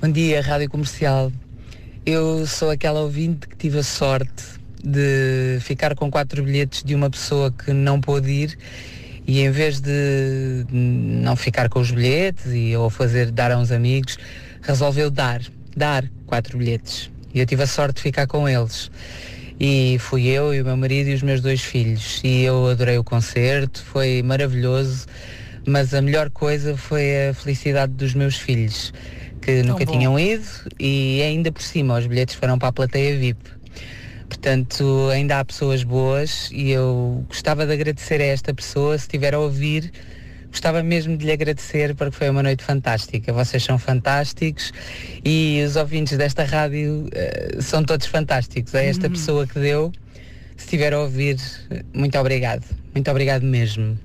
[0.00, 1.32] Bom dia, Rádio Comercial.
[2.04, 4.42] Eu sou aquela ouvinte que tive a sorte
[4.82, 8.58] de ficar com quatro bilhetes de uma pessoa que não pôde ir
[9.24, 13.70] e em vez de não ficar com os bilhetes e ou fazer dar a uns
[13.70, 14.18] amigos,
[14.62, 15.42] resolveu dar,
[15.76, 17.08] dar quatro bilhetes.
[17.32, 18.90] E eu tive a sorte de ficar com eles.
[19.60, 22.20] E fui eu e o meu marido e os meus dois filhos.
[22.24, 25.06] E eu adorei o concerto, foi maravilhoso,
[25.64, 28.92] mas a melhor coisa foi a felicidade dos meus filhos,
[29.42, 29.92] que nunca bom.
[29.92, 30.44] tinham ido
[30.78, 33.38] e ainda por cima os bilhetes foram para a plateia VIP.
[34.28, 39.34] Portanto, ainda há pessoas boas e eu gostava de agradecer a esta pessoa, se estiver
[39.34, 39.92] a ouvir,
[40.50, 43.32] gostava mesmo de lhe agradecer porque foi uma noite fantástica.
[43.32, 44.72] Vocês são fantásticos
[45.24, 48.74] e os ouvintes desta rádio eh, são todos fantásticos.
[48.74, 49.12] É esta Uhum.
[49.12, 49.92] pessoa que deu.
[50.56, 51.36] Se estiver a ouvir,
[51.92, 52.64] muito obrigado.
[52.94, 53.98] Muito obrigado mesmo.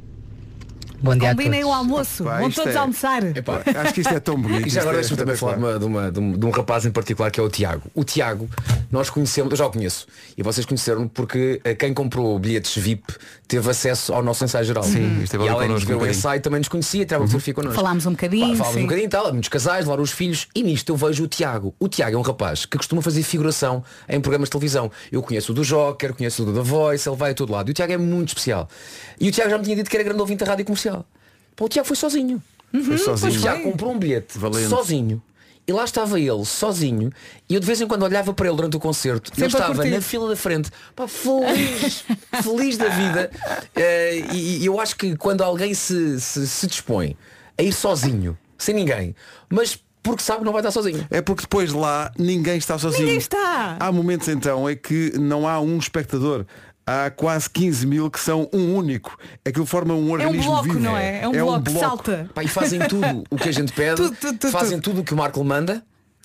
[1.01, 1.45] Bom dia a todos.
[1.45, 2.23] Combinem o almoço.
[2.23, 3.23] Epá, Vão todos é- almoçar.
[3.37, 3.61] Epá.
[3.83, 4.67] Acho que isto é tão bonito.
[4.67, 6.49] E já agora é deixa-me também falar de, uma- de uma- de um, de um
[6.49, 7.83] rapaz em particular que é o Tiago.
[7.93, 8.49] O Tiago,
[8.91, 10.07] nós conhecemos, eu já o conheço,
[10.37, 13.13] e vocês conheceram porque quem comprou bilhetes VIP
[13.47, 14.83] teve acesso ao nosso ensaio geral.
[14.83, 17.23] Sim, esteve e ali além de connosco ver um o ensaio também nos conhecia, tirava
[17.23, 17.75] uma fotografia connosco.
[17.75, 18.47] Falámos um bocadinho.
[18.49, 18.79] Pá, Falávamos sim.
[18.79, 21.75] um bocadinho e tal, muitos casais, levaram os filhos e nisto eu vejo o Tiago.
[21.79, 24.91] O Tiago é um rapaz que costuma fazer figuração em programas de televisão.
[25.11, 27.69] Eu conheço o do Joker, conheço o do The Voice, ele vai a todo lado.
[27.69, 28.67] E o Tiago é muito especial.
[29.19, 30.86] E o Tiago já me tinha dito que era grande ouvinte da rádio comercial.
[31.55, 32.41] Pá, o Tiago foi sozinho.
[32.71, 33.33] Foi sozinho.
[33.33, 34.69] O Tiago comprou um bilhete Valente.
[34.69, 35.21] sozinho.
[35.67, 37.11] E lá estava ele, sozinho,
[37.49, 39.59] e eu de vez em quando olhava para ele durante o concerto e ele Sempre
[39.59, 39.89] estava curtir.
[39.89, 42.05] na fila da frente, pá, feliz,
[42.41, 43.29] feliz da vida.
[43.75, 47.17] Eh, e, e eu acho que quando alguém se, se, se dispõe
[47.57, 49.13] a ir sozinho, sem ninguém,
[49.49, 51.05] mas porque sabe que não vai estar sozinho.
[51.11, 53.03] É porque depois de lá ninguém está sozinho.
[53.03, 53.75] Ninguém está.
[53.77, 56.45] Há momentos então em que não há um espectador.
[56.89, 59.17] Há quase 15 mil que são um único.
[59.45, 60.79] Aquilo forma um organismo bloco, vivo.
[60.79, 61.21] não é?
[61.21, 62.29] É um bloco que salta.
[62.33, 65.03] Pá, e fazem tudo o que a gente pede, Tudo, tudo, tudo, fazem tudo o
[65.03, 65.83] que o Marco manda.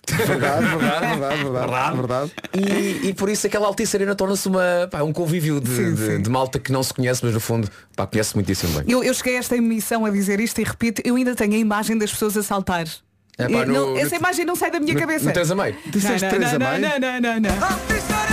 [0.09, 1.95] Verdade, verdade, verdade, verdade, Verdade.
[1.95, 2.31] verdade.
[2.53, 6.05] E, e por isso aquela Altice Arena torna-se uma, pá, um convívio de, Sim, de-
[6.05, 6.21] sim.
[6.21, 8.83] de malta que não se conhece, mas no fundo pá, conhece muitíssimo bem.
[8.91, 11.57] Eu, eu cheguei a esta emissão a dizer isto e repito, eu ainda tenho a
[11.57, 12.85] imagem das pessoas a saltar.
[13.37, 15.25] É pá, E não- no- essa no- imagem não sai da minha no- cabeça.
[15.25, 15.75] no Três a meio.
[15.87, 16.81] Disseste não, três a não, meio?
[16.81, 18.32] Não, não,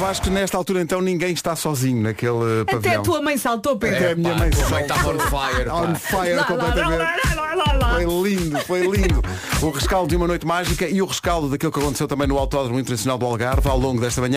[0.00, 3.00] Vasco, nesta altura então ninguém está sozinho naquele Até pavilhão.
[3.00, 3.96] a tua mãe saltou, Pedro.
[3.98, 4.78] Até a minha mãe saltou.
[4.78, 5.74] estava on fire, pá.
[5.74, 6.98] On fire Lá, completamente.
[6.98, 7.94] lá, lá, lá, lá.
[7.94, 9.22] Foi lindo, foi lindo.
[9.60, 12.80] O rescaldo de uma noite mágica e o rescaldo daquilo que aconteceu também no Autódromo
[12.80, 14.36] Internacional do Algarve ao longo desta manhã.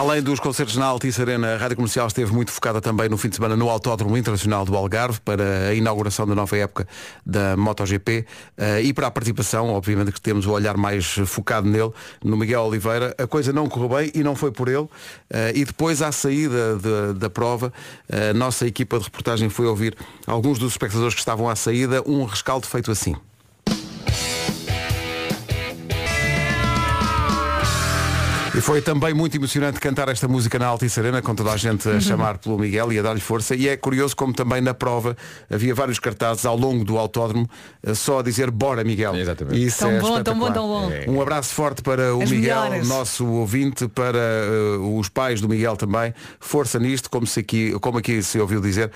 [0.00, 3.28] Além dos concertos na Altice Arena, a Rádio Comercial esteve muito focada também no fim
[3.28, 6.88] de semana no Autódromo Internacional do Algarve para a inauguração da nova época
[7.26, 8.24] da MotoGP
[8.56, 11.92] eh, e para a participação, obviamente que temos o olhar mais focado nele,
[12.24, 13.14] no Miguel Oliveira.
[13.18, 14.88] A coisa não correu bem e não foi por ele.
[15.28, 17.70] Eh, e depois, à saída de- da prova,
[18.10, 19.94] a nossa equipa de reportagem foi ouvir
[20.26, 23.14] alguns dos espectadores que estavam à saída um rescaldo feito assim.
[28.52, 31.88] E foi também muito emocionante cantar esta música na Altice Arena, com toda a gente
[31.88, 33.54] a chamar pelo Miguel e a dar-lhe força.
[33.54, 35.16] E é curioso como também na prova
[35.48, 37.48] havia vários cartazes ao longo do autódromo
[37.82, 39.14] eh, só a dizer Bora Miguel.
[39.14, 39.64] Exatamente.
[39.64, 40.90] Isso Tão é bom, tão bom, tão bom.
[40.90, 41.08] É.
[41.08, 42.88] Um abraço forte para o As Miguel, melhoras.
[42.88, 46.12] nosso ouvinte, para eh, os pais do Miguel também.
[46.40, 48.90] Força nisto, como, se aqui, como aqui se ouviu dizer.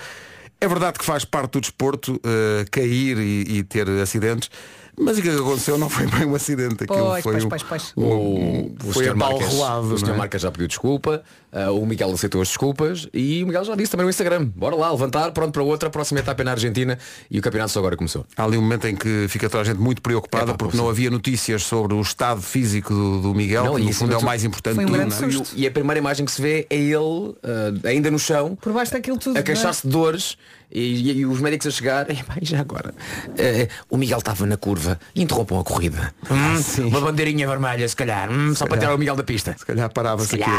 [0.61, 4.51] É verdade que faz parte do desporto eh, cair e, e ter acidentes.
[4.99, 6.85] Mas o que aconteceu não foi bem um acidente.
[6.85, 7.93] Aquilo Pois, foi pois, um, pois, pois.
[7.97, 9.95] um- O, o foi senhor Marques, abalroado.
[9.95, 10.19] o senhor é?
[10.19, 13.91] Marques já pediu desculpa, ah, o Miguel aceitou as desculpas e o Miguel já disse
[13.91, 14.51] também no Instagram.
[14.55, 16.99] Bora lá, levantar, pronto para outra, a próxima etapa é na Argentina
[17.31, 18.25] e o campeonato só agora começou.
[18.37, 20.77] Há ali um momento em que fica toda a gente muito preocupada É pá, porque
[20.77, 23.99] não havia notícias sobre o estado físico do, do Miguel, Não, que e no isso
[24.01, 25.29] fundo é o mais importante Foi um tudo, grande é?
[25.29, 28.57] E, o- e a primeira imagem que se vê é ele ah, ainda no chão,
[28.61, 29.37] Por baixo daquilo tudo.
[29.39, 30.37] a queixar-se de dores
[30.71, 32.95] e, e- e os médicos a chegar e, pá, e já agora
[33.39, 37.97] eh, o Miguel estava na curva e interrompam a corrida Hum, uma bandeirinha vermelha se
[37.97, 38.81] calhar hum, só para calhar.
[38.85, 40.51] tirar o Miguel da pista Se calhar parava-se Se aqui.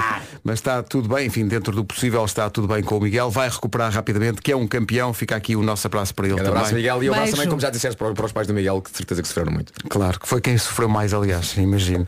[0.43, 3.29] Mas está tudo bem, enfim, dentro do possível está tudo bem com o Miguel.
[3.29, 5.13] Vai recuperar rapidamente, que é um campeão.
[5.13, 6.59] Fica aqui o nosso abraço para ele Grande também.
[6.61, 8.81] abraço Miguel e um abraço também como já disseste para, para os pais do Miguel
[8.81, 12.05] que de certeza que sofreram muito Claro, que foi quem sofreu mais, aliás, imagino.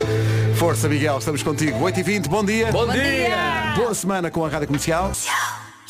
[0.54, 1.78] Força, Miguel, estamos contigo.
[1.80, 2.70] 8h20, bom dia.
[2.72, 3.74] Bom dia!
[3.76, 5.12] Boa semana com a Rádio Comercial.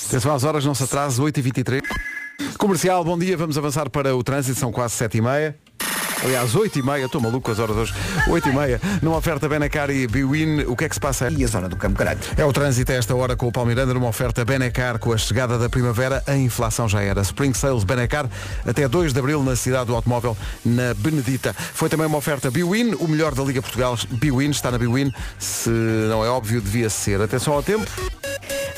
[0.07, 1.83] Atenção às horas, não se atrase, 8h23.
[2.57, 5.55] Comercial, bom dia, vamos avançar para o trânsito, são quase 7h30.
[6.25, 7.95] Aliás, 8h30, estou maluco com as horas hoje.
[8.27, 11.31] 8h30, numa oferta Benacar e Biwin, o que é que se passa?
[11.31, 12.21] E a zona do Campo Grande.
[12.37, 15.59] É o trânsito a esta hora com o Palmeiranda numa oferta Benacar com a chegada
[15.59, 17.21] da primavera, a inflação já era.
[17.21, 18.29] Spring Sales Benacar
[18.67, 21.53] até 2 de Abril na cidade do automóvel, na Benedita.
[21.55, 23.97] Foi também uma oferta Biwin, o melhor da Liga Portugal.
[24.11, 27.21] Biwin está na Biwin, se não é óbvio, devia ser.
[27.21, 27.89] Atenção ao tempo.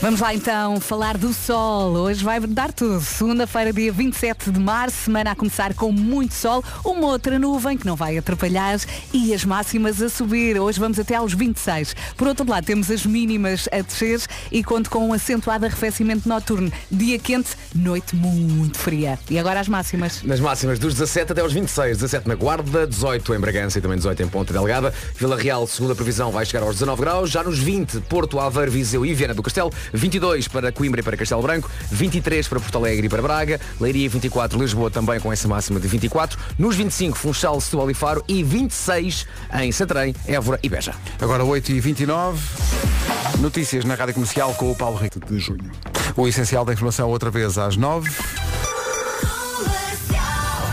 [0.02, 1.92] Vamos lá então falar do sol.
[1.92, 3.02] Hoje vai dar tudo.
[3.02, 7.84] Segunda-feira, dia 27 de março, semana a começar com muito sol, uma outra nuvem que
[7.84, 8.80] não vai atrapalhar
[9.12, 10.58] e as máximas a subir.
[10.58, 11.94] Hoje vamos até aos 26.
[12.16, 16.72] Por outro lado, temos as mínimas a descer e conto com um acentuado arrefecimento noturno.
[16.90, 19.18] Dia quente, noite muito fria.
[19.28, 20.22] E agora as máximas.
[20.22, 23.98] Nas máximas dos 17 até aos 26, 17 na Guarda, 18 em Bragança e também
[23.98, 24.94] 18 em Ponta Delgada.
[25.14, 27.30] Vila Real, segunda previsão, vai chegar aos 19 graus.
[27.30, 29.70] Já nos 20, Porto, Aveiro, Viseu e Viana do Castelo.
[29.92, 31.70] 22 para Coimbra e para Castelo Branco.
[31.90, 33.61] 23 para Porto Alegre e para Braga.
[33.81, 36.38] Leiria 24, Lisboa também com essa máxima de 24.
[36.59, 38.24] Nos 25, Funchal, Setúbal e Faro.
[38.29, 39.26] E 26
[39.61, 40.94] em Santarém, Évora e Beja.
[41.20, 42.38] Agora 8h29.
[43.40, 45.70] Notícias na Rádio Comercial com o Paulo Rico de junho.
[46.16, 48.11] O essencial da informação outra vez às 9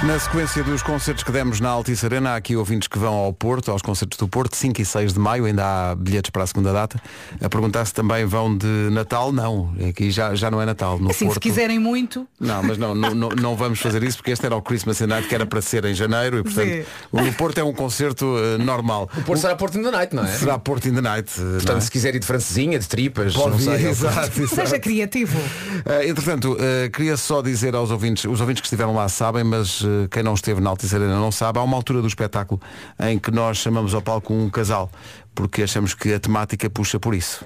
[0.07, 3.33] na sequência dos concertos que demos na Altice Arena, há aqui ouvintes que vão ao
[3.33, 6.47] Porto, aos concertos do Porto, 5 e 6 de maio, ainda há bilhetes para a
[6.47, 6.97] segunda data.
[7.41, 9.73] A perguntar se também vão de Natal, não.
[9.89, 10.97] Aqui já, já não é Natal.
[10.97, 11.41] No Assim, se Porto.
[11.41, 14.61] quiserem muito, Não, mas não, não, não- não vamos fazer isso porque este era o
[14.61, 16.83] Christmas in Night que era para ser em janeiro e portanto Sim.
[17.11, 19.09] o no Porto é um concerto eh, normal.
[19.17, 20.27] O Porto será Porto in the Night, não é?
[20.27, 21.33] Será Porto in the Night.
[21.37, 21.81] eh, Portanto, é?
[21.81, 23.73] se quiser ir de francesinha, de tripas, Pode não sei.
[23.73, 24.79] ir, é o- exato, seja exato.
[24.81, 25.37] criativo.
[25.85, 29.83] Eh, entretanto, eh, queria só dizer aos ouvintes, os ouvintes que estiveram lá sabem, mas
[30.11, 32.61] quem não esteve na Altice Arena não sabe, há uma altura do espetáculo
[32.99, 34.91] em que nós chamamos ao palco um casal,
[35.33, 37.45] porque achamos que a temática puxa por isso.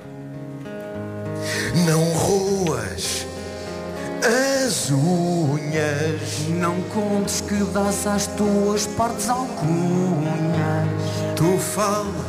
[1.85, 3.25] Não roas
[4.23, 6.47] as unhas.
[6.49, 10.87] Não contes que dás às tuas partes alcunhas.
[11.35, 12.25] Tu fala,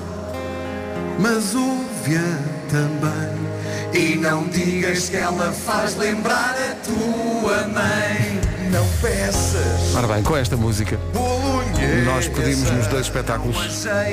[1.19, 3.43] mas ouve-a também.
[3.95, 8.52] E não digas que ela faz lembrar a tua mãe.
[8.73, 10.99] Não peças Ora bem, com esta música
[12.07, 13.57] nós pedimos nos dois espetáculos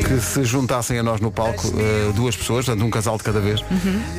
[0.08, 3.40] que se juntassem a nós no palco eh, duas pessoas, portanto um casal de cada
[3.40, 3.64] vez.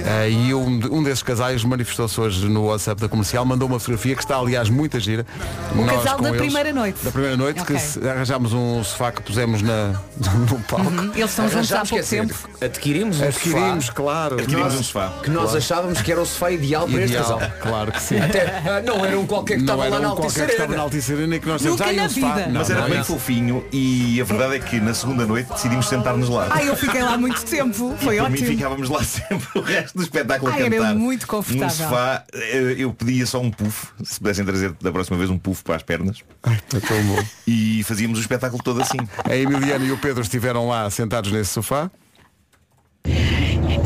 [0.04, 4.14] Eh, e um, um desses casais manifestou-se hoje no WhatsApp da comercial, mandou uma fotografia
[4.14, 5.26] que está aliás muita gira.
[5.74, 7.04] O Nós casal com da eles, primeira noite.
[7.04, 7.74] Da primeira noite, Ok.
[7.76, 9.94] que se- arranjámos um sofá que pusemos na,
[10.48, 10.88] no palco.
[10.88, 11.10] Uhum.
[11.14, 12.34] Eles estão juntos há pouco tempo.
[12.60, 14.34] Adquirimos um Adquirimos, sofá claro.
[14.36, 15.12] Adquirimos nós, um sofá.
[15.24, 15.58] que nós Claro.
[15.58, 17.52] achávamos que era o sofá ideal, para este Ideal, casal.
[17.60, 18.18] claro que sim.
[18.20, 20.52] Até, ah, não era um qualquer que não estava era lá na um qualquer que
[20.52, 20.82] estava na.
[20.82, 22.34] Altice Arena e que nós Nunca temos na um sofá.
[22.34, 22.46] vida.
[22.48, 23.04] Não, Mas era não, bem não.
[23.04, 26.48] fofinho e a verdade é que na segunda noite decidimos sentar-nos lá.
[26.50, 27.94] Ah, eu fiquei lá muito tempo.
[28.00, 28.48] Foi Por mim ótimo.
[28.48, 30.94] ficávamos lá sempre o resto do espetáculo a Ah, era cantar.
[30.94, 31.66] muito confortável.
[31.66, 35.38] Num sofá, eh, eu pedia só um puff, se pudessem trazer da próxima vez um
[35.38, 36.18] puff para as pernas.
[36.44, 37.22] É tão bom.
[37.46, 38.98] E fazíamos o espetáculo todo assim.
[39.24, 41.90] A Emiliana e o Pedro estiveram lá sentados nesse sofá.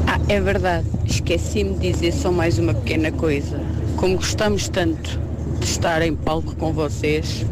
[0.07, 0.87] Ah, é verdade.
[1.05, 3.61] Esqueci-me de dizer só mais uma pequena coisa.
[3.97, 5.21] Como gostamos tanto
[5.65, 7.45] de estar em palco com vocês,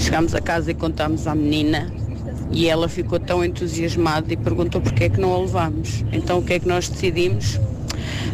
[0.00, 1.92] chegámos a casa e contámos à menina
[2.50, 6.04] e ela ficou tão entusiasmada e perguntou porque é que não a levámos.
[6.12, 7.60] Então o que é que nós decidimos?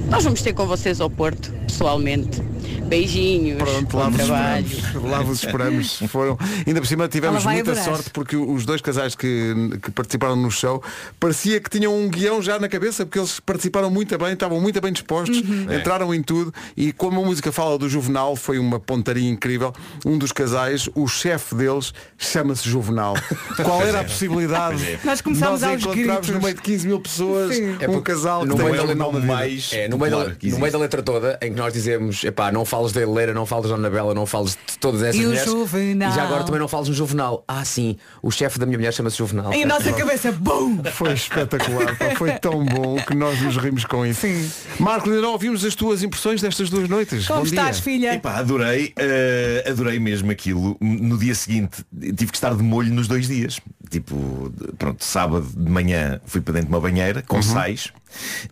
[0.09, 2.43] Nós vamos ter com vocês ao Porto, pessoalmente.
[2.87, 3.59] Beijinhos.
[3.59, 4.67] Pronto, lá bom vos trabalho.
[4.67, 5.11] esperamos.
[5.11, 5.99] Lá vos esperamos.
[6.09, 7.85] Foram, ainda por cima tivemos muita adorar.
[7.85, 10.83] sorte porque os dois casais que, que participaram no show
[11.19, 14.81] parecia que tinham um guião já na cabeça porque eles participaram muito bem, estavam muito
[14.81, 15.73] bem dispostos, Uhum.
[15.75, 19.73] entraram em tudo e como a música fala do Juvenal, foi uma pontaria incrível.
[20.05, 23.15] Um dos casais, o chefe deles, chama-se Juvenal.
[23.63, 24.77] Qual era a possibilidade?
[24.77, 24.99] Pois é.
[25.05, 26.29] Nós começámos Nós encontramos gritos.
[26.31, 27.77] no meio de 15 mil pessoas Sim.
[27.89, 29.21] um casal que no tem meio da vida.
[29.27, 32.52] mais É, no, meio da, no meio da letra toda, em que nós dizemos, epá,
[32.53, 35.29] não fales da Helena, não fales da Anabela, não fales de todas essas E o
[35.29, 35.51] mulheres.
[35.51, 36.11] Juvenal.
[36.11, 37.45] E já agora também não fales no Juvenal.
[37.49, 39.53] Ah, sim, o chefe da minha mulher chama-se Juvenal.
[39.53, 40.83] Em nossa cabeça, BUM!
[40.93, 44.21] Foi espetacular, pá, foi tão bom que nós nos rimos com isso.
[44.23, 44.51] Sim.
[44.79, 47.27] Marco, ainda não ouvimos as tuas impressões destas duas noites.
[47.27, 47.85] Como Bom estás, dia.
[47.85, 48.15] filha?
[48.15, 50.77] Epá, adorei, eh, adorei mesmo aquilo.
[50.81, 53.61] No dia seguinte tive que estar de molho nos dois dias.
[53.91, 57.93] Tipo, pronto, sábado de manhã fui para dentro de uma banheira com sais.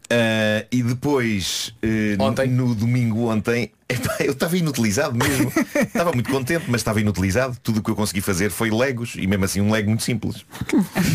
[0.08, 1.74] Eh, e depois,
[2.18, 2.48] no- Ontem?
[2.48, 5.52] no domingo ontem, epá, eu estava inutilizado mesmo.
[5.74, 7.56] estava muito contente, mas estava inutilizado.
[7.62, 10.44] Tudo o que eu consegui fazer foi legos e mesmo assim um lego muito simples.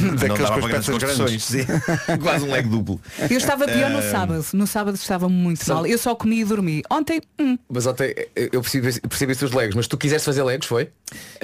[0.01, 1.43] Não dava para as grandes construções.
[1.43, 1.65] Sim.
[2.21, 3.01] Quase um lego duplo.
[3.29, 4.45] Eu estava pior no Eh, sábado.
[4.53, 5.85] No sábado estava muito mal.
[5.85, 6.83] Eu só comi e dormi.
[6.89, 10.67] Ontem, hum, Mas ontem eu percebi, percebi isso dos legos, mas tu quiseste fazer legos,
[10.67, 10.89] foi?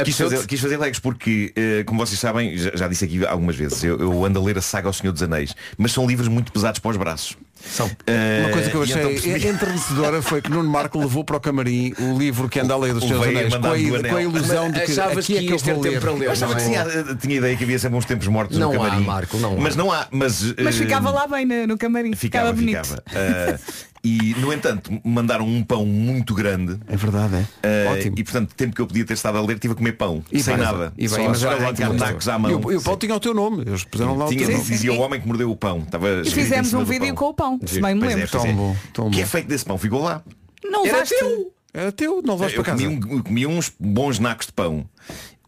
[0.03, 3.55] Quis fazer, quis fazer legos porque, eh, como vocês sabem, já, já disse aqui algumas
[3.55, 6.27] vezes, eu, eu ando a ler a saga ao Senhor dos Anéis, mas são livros
[6.27, 7.37] muito pesados para os braços.
[7.65, 7.89] São.
[8.07, 11.37] Eh, Uma coisa que eu e achei então entrenecedora foi que Nuno Marco levou para
[11.37, 14.21] o camarim o livro que anda a ler dos veio Anéis com a, com a
[14.21, 16.31] ilusão de que Achavas aqui é que que eu ias ter tempo para ler, Eu
[16.31, 16.83] achava não que é?
[16.83, 19.05] tinha, tinha ideia que havia sempre uns tempos mortos Não no há, camarim.
[19.05, 19.59] Marco, não há.
[19.59, 20.07] Mas não há.
[20.11, 22.13] Mas, mas eh, ficava lá bem no, no camarim.
[22.15, 22.83] Ficava, bonito.
[22.85, 23.03] ficava.
[23.13, 23.59] Ah,
[24.03, 26.79] E, no entanto, mandaram um pão muito grande.
[26.87, 27.45] É verdade, é.
[27.61, 28.15] Eh, Ótimo.
[28.17, 30.23] E portanto, tempo que eu podia ter estado a ler, tive a comer pão.
[30.31, 30.91] E sem bem, nada.
[30.97, 31.97] E bem, só, mas era ótimo.
[31.97, 32.49] tacos à mão.
[32.49, 33.61] E o, e o pão tinha o teu nome.
[33.63, 34.63] Eles puseram lá o teu nome.
[34.63, 35.79] dizia o homem que mordeu o pão.
[35.79, 38.23] Estava em Fizemos um vídeo com o pão, se bem me é, lembro.
[38.23, 38.27] é.
[38.27, 39.77] Tão bom, tão O que é feito desse pão?
[39.77, 40.21] Ficou lá.
[40.63, 41.53] Não Era levaste teu.
[41.73, 42.83] Era teu, não levaste Eu para casa.
[42.83, 44.85] comi, um- comi uns bons nacos de pão.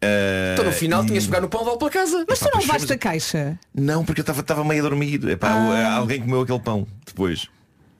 [0.00, 2.24] Eh, Então no final e- tinhas de pegar no pão e para casa.
[2.28, 3.58] Mas tu Epá, não pois levaste a caixa?
[3.74, 5.22] Não, porque eu estava- estava meio a dormir.
[5.28, 5.94] Epá, Ah.
[5.96, 7.48] Alguém comeu aquele pão depois.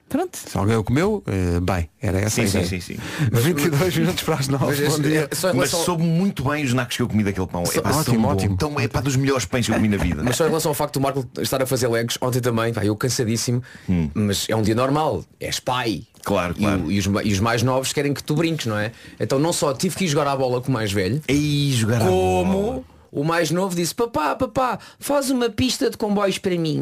[0.07, 0.37] Pronto.
[0.37, 2.67] Se alguém o comeu, eh, bem, era essa a Sim, sim, ideia.
[2.67, 2.97] sim, sim.
[3.33, 4.65] 22 minutos para as 9.
[4.65, 5.27] Mas Bom dia.
[5.31, 7.63] é só em Mas relação- soube muito bem os nacos que eu comi daquele pão.
[7.73, 8.55] É pá, ótimo, ótimo.
[8.55, 10.21] Tão, é pá, dos melhores pães que eu comi na vida.
[10.23, 12.85] Mas só em relação ao facto do Marco estar a fazer legos, ontem também, pá,
[12.85, 13.63] eu cansadíssimo,
[14.13, 16.03] mas é um dia normal, és pai.
[16.05, 16.19] Hum.
[16.23, 16.83] Claro, E claro.
[16.85, 18.91] o- E, os, e os mais novos querem que tu brinques, não é?
[19.19, 22.01] Então não só tive que ir jogar a bola com o mais velho, Ei, jogar
[22.01, 26.81] a como o mais novo disse, papá, papá, faz uma pista de comboios para mim.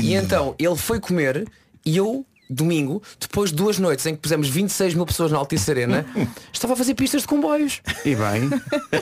[0.00, 1.46] E então ele foi comer
[1.84, 5.70] e eu, domingo, depois de duas noites em que pusemos 26 mil pessoas na Altice
[5.70, 6.04] Arena,
[6.52, 8.50] estava a fazer pistas de comboios E bem,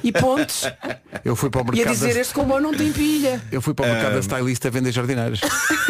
[0.02, 0.62] e pontes.
[1.24, 1.94] eu fui para o E a mercado.
[1.94, 3.40] dizer, da- este comboio não tem pilha.
[3.52, 5.40] Eu fui para o mercado da stylist a vender jardineiras.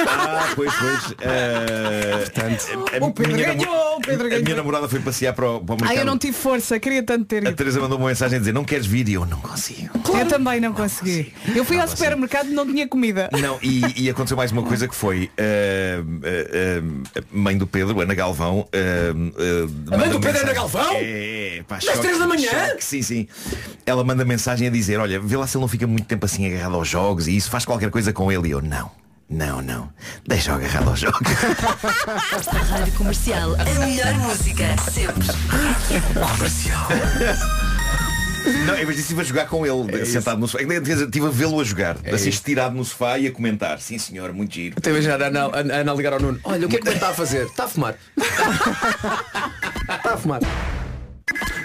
[0.07, 1.15] Ah, pois, pois.
[1.21, 2.25] eh,
[2.93, 4.57] a, a O Pedro minha ganhou, namo- o Pedro a minha ganhou.
[4.57, 5.99] namorada foi passear para o, para o Ai, mercado.
[5.99, 7.53] eu não tive força, queria tanto ter A.
[7.53, 9.09] Teresa mandou uma mensagem a dizer, não queres vir?
[9.09, 9.91] E eu não consigo.
[10.19, 11.33] Eu também não consegui.
[11.55, 13.29] Eu fui ao supermercado e não tinha comida.
[13.41, 16.01] Não, e, e aconteceu mais uma coisa que foi eh,
[17.19, 18.67] a mãe do Pedro, Ana Galvão.
[18.73, 20.91] eh, eh, A mãe do Pedro, mensagem- Ana Galvão?
[20.97, 22.49] É, pá, Das choque, três da manhã?
[22.51, 23.29] choque, sim, sim.
[23.87, 26.45] Ela manda mensagem a dizer, olha, vê lá se ele não fica muito tempo assim
[26.53, 28.49] agarrado aos jogos e isso faz qualquer coisa com ele.
[28.49, 28.91] E eu, não,
[29.31, 29.89] não, não.
[30.27, 31.21] Deixa-o agarrado aos jogos.
[32.71, 35.29] Rádio Comercial, a melhor música sempre.
[36.15, 36.89] Comercial.
[38.67, 40.63] Não, em vez disso estive a jogar com ele, sentado no sofá.
[40.63, 43.81] Estive a vê-lo a jogar, assim estirado no sofá e a comentar.
[43.81, 44.77] Sim senhor, muito giro.
[44.77, 46.41] Estou a imaginar a Ana, a Ana ligar ao Nuno.
[46.45, 47.47] Olha, o que é que ele está a fazer?
[47.47, 47.95] Está a fumar.
[49.97, 50.41] está a fumar.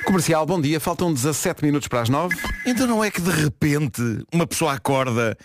[0.05, 0.79] Comercial, bom dia.
[0.79, 2.35] Faltam 17 minutos para as 9.
[2.65, 4.01] Então não é que de repente
[4.33, 5.37] uma pessoa acorda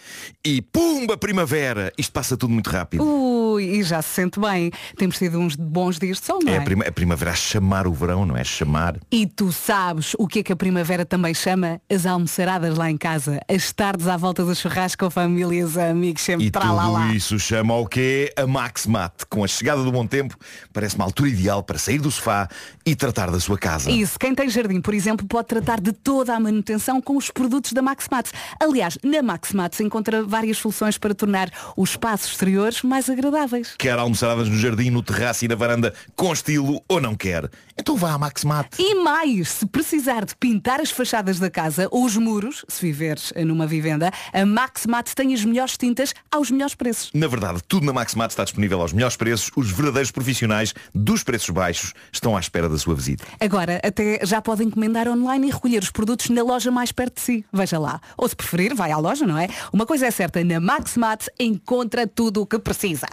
[0.44, 1.92] e pumba primavera.
[1.96, 3.04] Isto passa tudo muito rápido.
[3.04, 4.70] Ui, e já se sente bem.
[4.96, 6.58] Temos tido uns bons dias de sol, não É é?
[6.58, 8.42] a, prima- a primavera a chamar o verão, não é?
[8.42, 8.96] Chamar.
[9.10, 11.80] E tu sabes o que é que a primavera também chama?
[11.90, 16.46] As almoçaradas lá em casa, as tardes à volta do churrasco com famílias, amigos, sempre
[16.46, 17.02] E para lá lá.
[17.02, 18.32] tudo isso chama ao quê?
[18.36, 19.26] A Max Mate.
[19.28, 20.34] Com a chegada do bom tempo,
[20.72, 22.48] parece uma altura ideal para sair do sofá
[22.84, 23.90] e tratar da sua casa.
[23.90, 27.72] Isso, quem tem jardim, por exemplo, pode tratar de toda a manutenção com os produtos
[27.72, 28.30] da Maxmat.
[28.60, 33.74] Aliás, na Maxmat se encontra várias soluções para tornar os espaços exteriores mais agradáveis.
[33.78, 37.50] Quer almoçaradas no jardim, no terraço e na varanda com estilo ou não quer?
[37.78, 38.80] Então vá à Max Mate.
[38.80, 43.32] E mais, se precisar de pintar as fachadas da casa ou os muros, se viveres
[43.36, 47.10] numa vivenda, a Maxmat tem as melhores tintas aos melhores preços.
[47.12, 49.50] Na verdade, tudo na Maximat está disponível aos melhores preços.
[49.54, 53.24] Os verdadeiros profissionais dos preços baixos estão à espera da sua visita.
[53.38, 57.20] Agora, até já pode encomendar online e recolher os produtos na loja mais perto de
[57.20, 57.44] si.
[57.52, 58.00] Veja lá.
[58.16, 59.48] Ou se preferir, vai à loja, não é?
[59.72, 63.06] Uma coisa é certa, na Maxmat encontra tudo o que precisa.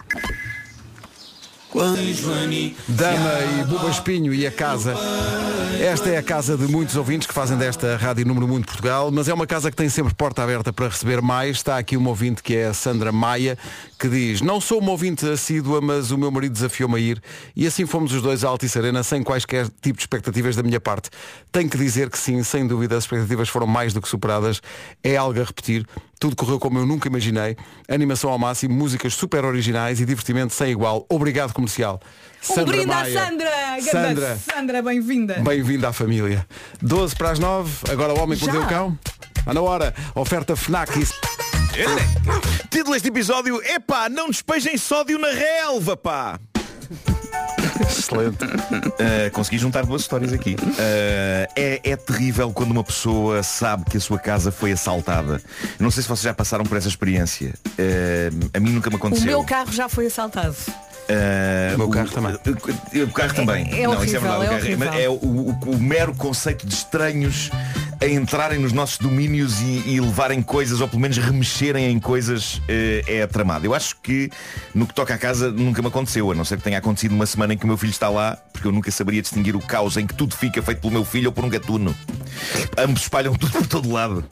[2.88, 4.95] Dama e Buba Espinho e a casa.
[5.81, 9.09] Esta é a casa de muitos ouvintes que fazem desta Rádio Número 1 de Portugal,
[9.12, 11.57] mas é uma casa que tem sempre porta aberta para receber mais.
[11.57, 13.57] Está aqui uma ouvinte que é a Sandra Maia,
[14.04, 17.24] que diz, não sou uma ouvinte assídua, mas o meu marido desafiou-me a ir
[17.56, 20.82] e assim fomos os dois à Altice Arena sem quaisquer tipo de expectativas da minha
[20.82, 21.10] parte.
[21.54, 24.62] Tenho que dizer que sim, sem dúvida, as expectativas foram mais do que superadas.
[25.02, 25.88] É algo a repetir.
[26.20, 27.56] Tudo correu como eu nunca imaginei.
[27.88, 31.06] Animação ao máximo, músicas super originais e divertimento sem igual.
[31.08, 32.02] Obrigado, comercial.
[32.50, 33.06] um brinde à.
[33.06, 33.52] Sandra!
[33.89, 35.36] Sandra, Sandra, bem-vinda!
[35.36, 36.46] bem-vindo à família.
[36.82, 39.00] 12 para as 9, agora o homem que mordeu o cão.
[39.38, 39.96] Está na hora.
[40.13, 41.00] Oferta FNAC.
[41.00, 41.42] e-
[42.69, 46.39] Título deste episódio, epá, não despejem sódio na relva, pá!
[47.81, 48.43] Excelente.
[48.45, 50.55] Uh, consegui juntar duas histórias aqui.
[50.55, 55.41] Uh, é, é terrível quando uma pessoa sabe que a sua casa foi assaltada.
[55.79, 57.53] Não sei se vocês já passaram por essa experiência.
[57.69, 59.25] Uh, a mim nunca me O aconteceu.
[59.25, 60.55] meu carro já foi assaltado.
[61.10, 62.34] Uh, O meu carro também.
[63.04, 63.68] O, carro também.
[63.74, 64.44] É- é não, isso é horrível, verdade.
[64.44, 64.78] é o, carro- horrível.
[64.80, 67.50] mas é o, o- o mero conceito de estranhos
[68.02, 72.62] a entrarem nos nossos domínios e, e levarem coisas, ou pelo menos remexerem em coisas,
[72.68, 73.66] eh, é tramado.
[73.66, 74.30] Eu acho que
[74.76, 77.26] no que toca à casa nunca me aconteceu, a não ser que tenha acontecido uma
[77.26, 79.96] semana em que o meu filho está lá, porque eu nunca saberia distinguir o caos
[79.98, 81.96] em que tudo fica feito pelo meu filho ou por um gatuno.
[82.78, 84.24] Ambos espalham tudo por todo lado.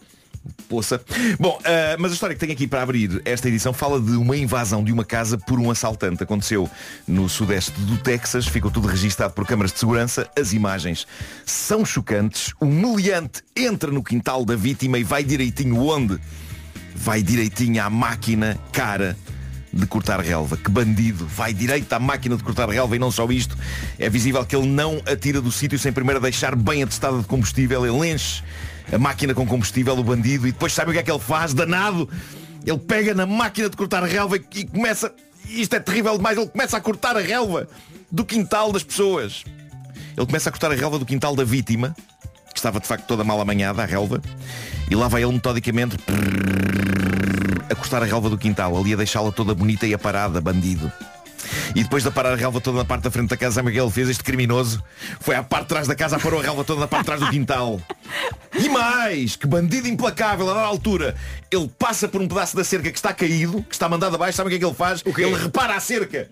[0.67, 1.01] Poça.
[1.39, 4.35] Bom, ah, mas a história que tenho aqui para abrir esta edição fala de uma
[4.35, 6.23] invasão de uma casa por um assaltante.
[6.23, 6.69] Aconteceu
[7.07, 10.29] no sudeste do Texas, ficou tudo registado por câmaras de segurança.
[10.37, 11.05] As imagens
[11.45, 12.53] são chocantes.
[12.59, 16.19] O meliante entra no quintal da vítima e vai direitinho onde?
[16.95, 19.15] Vai direitinho à máquina cara
[19.73, 20.57] de cortar relva.
[20.57, 21.25] Que bandido.
[21.27, 23.57] Vai direito à máquina de cortar relva e não só isto.
[23.97, 27.85] É visível que ele não atira do sítio sem primeiro deixar bem atestada de combustível.
[27.85, 28.43] Ele enche
[28.91, 31.53] a máquina com combustível, o bandido, e depois sabe o que é que ele faz?
[31.53, 32.09] Danado!
[32.65, 35.13] Ele pega na máquina de cortar relva e, começa.
[35.47, 37.67] Isto é terrível demais, ele começa a cortar a relva
[38.11, 39.43] do quintal das pessoas.
[40.15, 41.95] Ele começa a cortar a relva do quintal da vítima,
[42.51, 44.21] que estava de facto toda mal amanhada, a relva,
[44.89, 45.97] e lá vai ele metodicamente
[47.69, 50.91] a cortar a relva do quintal, ali a deixá-la toda bonita e aparada, bandido.
[51.75, 53.71] E depois de aparar a relva toda na parte da frente da casa, sabe o
[53.71, 54.09] que ele fez?
[54.09, 54.81] Este criminoso
[55.19, 57.21] foi à parte de trás da casa, aparou a relva toda na parte de trás
[57.21, 57.79] do quintal.
[58.59, 61.15] E mais, que bandido implacável, a dada altura,
[61.49, 64.47] ele passa por um pedaço da cerca que está caído, que está mandado abaixo, sabe
[64.47, 65.03] o que é que ele faz?
[65.05, 66.29] Ele repara a cerca.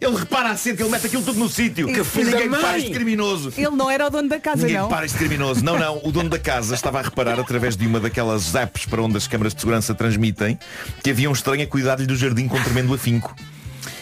[0.00, 1.86] Ele repara a cerca, ele mete aquilo tudo no sítio.
[1.86, 3.52] Que E filho ninguém para este criminoso.
[3.54, 4.88] Ele não era o dono da casa, Ninguém não.
[4.88, 5.62] para este criminoso.
[5.62, 6.00] Não, não.
[6.02, 9.26] O dono da casa estava a reparar através de uma daquelas apps para onde as
[9.26, 10.58] câmaras de segurança transmitem
[11.04, 13.36] que havia um estranho a cuidar-lhe do jardim com tremendo afinco.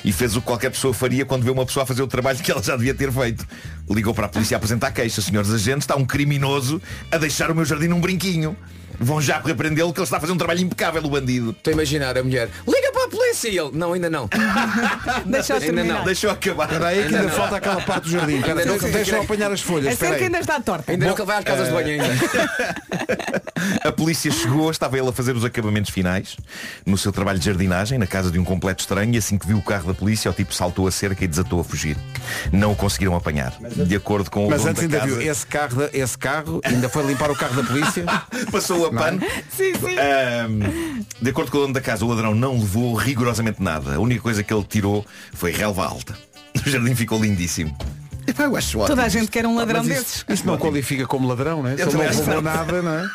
[0.05, 2.39] E fez o que qualquer pessoa faria quando vê uma pessoa a fazer o trabalho
[2.39, 3.47] que ela já devia ter feito.
[3.91, 5.21] Ligou para a polícia a apresentar queixa.
[5.21, 6.81] Senhores agentes, está um criminoso
[7.11, 8.57] a deixar o meu jardim num brinquinho.
[9.01, 11.51] Vão já repreendê-lo que ele está a fazer um trabalho impecável, o bandido.
[11.51, 12.49] Estou a imaginar a mulher.
[12.67, 13.49] Liga para a polícia!
[13.49, 13.71] E ele.
[13.73, 14.29] Não, ainda não.
[15.27, 15.99] Deixa ainda terminar.
[15.99, 16.05] não.
[16.05, 16.65] Deixa eu acabar.
[16.65, 18.35] Espera aí que ainda falta aquela parte do jardim.
[18.37, 18.79] Ainda não.
[18.79, 19.95] deixa- deixa eu apanhar as folhas.
[19.95, 20.25] A cerca aí.
[20.25, 20.91] ainda está torta.
[20.93, 22.09] Ainda não que ele vai às casas de banho ainda.
[23.85, 26.37] A polícia chegou, estava ele a fazer os acabamentos finais
[26.87, 29.59] no seu trabalho de jardinagem, na casa de um completo estranho, e assim que viu
[29.59, 31.97] o carro da polícia, o tipo saltou a cerca e desatou a fugir.
[32.53, 33.53] Não o conseguiram apanhar.
[33.61, 36.89] De acordo com o Mas antes da ainda casa, viu esse carro, esse carro ainda
[36.89, 38.05] foi limpar o carro da polícia.
[38.51, 39.21] passou a pano.
[39.51, 39.97] Sim, sim.
[39.99, 43.95] Ahm, de acordo com o dono da casa, o ladrão não levou rigorosamente nada.
[43.97, 46.17] A única coisa que ele tirou foi relva alta.
[46.67, 47.77] O jardim ficou lindíssimo.
[48.27, 50.25] Epá, eu acho ótimo Toda a gente quer um ladrão Mas desses.
[50.29, 51.75] isso, não qualifica como ladrão, não é?
[51.75, 52.43] Eu ele não roubou não.
[52.43, 53.09] nada, não é?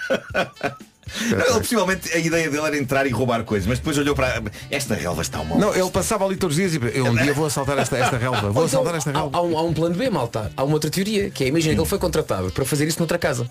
[1.21, 4.41] Ele, possivelmente a ideia dele era entrar e roubar coisas, mas depois olhou para.
[4.71, 7.33] Esta relva está uma Não, ele passava ali todos os dias e eu um dia
[7.33, 8.39] vou assaltar esta, esta relva.
[8.39, 9.37] Vou Ou então, assaltar esta há, relva.
[9.37, 10.51] há um, há um plano B, malta.
[10.55, 13.17] Há uma outra teoria, que é, imagina que ele foi contratado para fazer isso noutra
[13.19, 13.47] casa.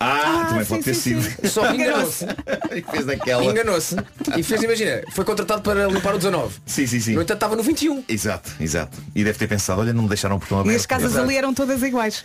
[0.00, 1.48] Ah, também sim, pode ter sim, sido.
[1.50, 2.24] Só que enganou-se.
[2.72, 3.44] E fez daquela.
[3.44, 3.96] Enganou-se.
[4.36, 6.54] E fez, imagina, foi contratado para limpar o 19.
[6.66, 7.14] Sim, sim, sim.
[7.14, 8.04] No entanto, estava no 21.
[8.08, 8.98] Exato, exato.
[9.14, 10.72] E deve ter pensado, olha, não me deixaram o portão aberto.
[10.72, 11.24] E as casas Exato.
[11.24, 12.24] ali eram todas iguais.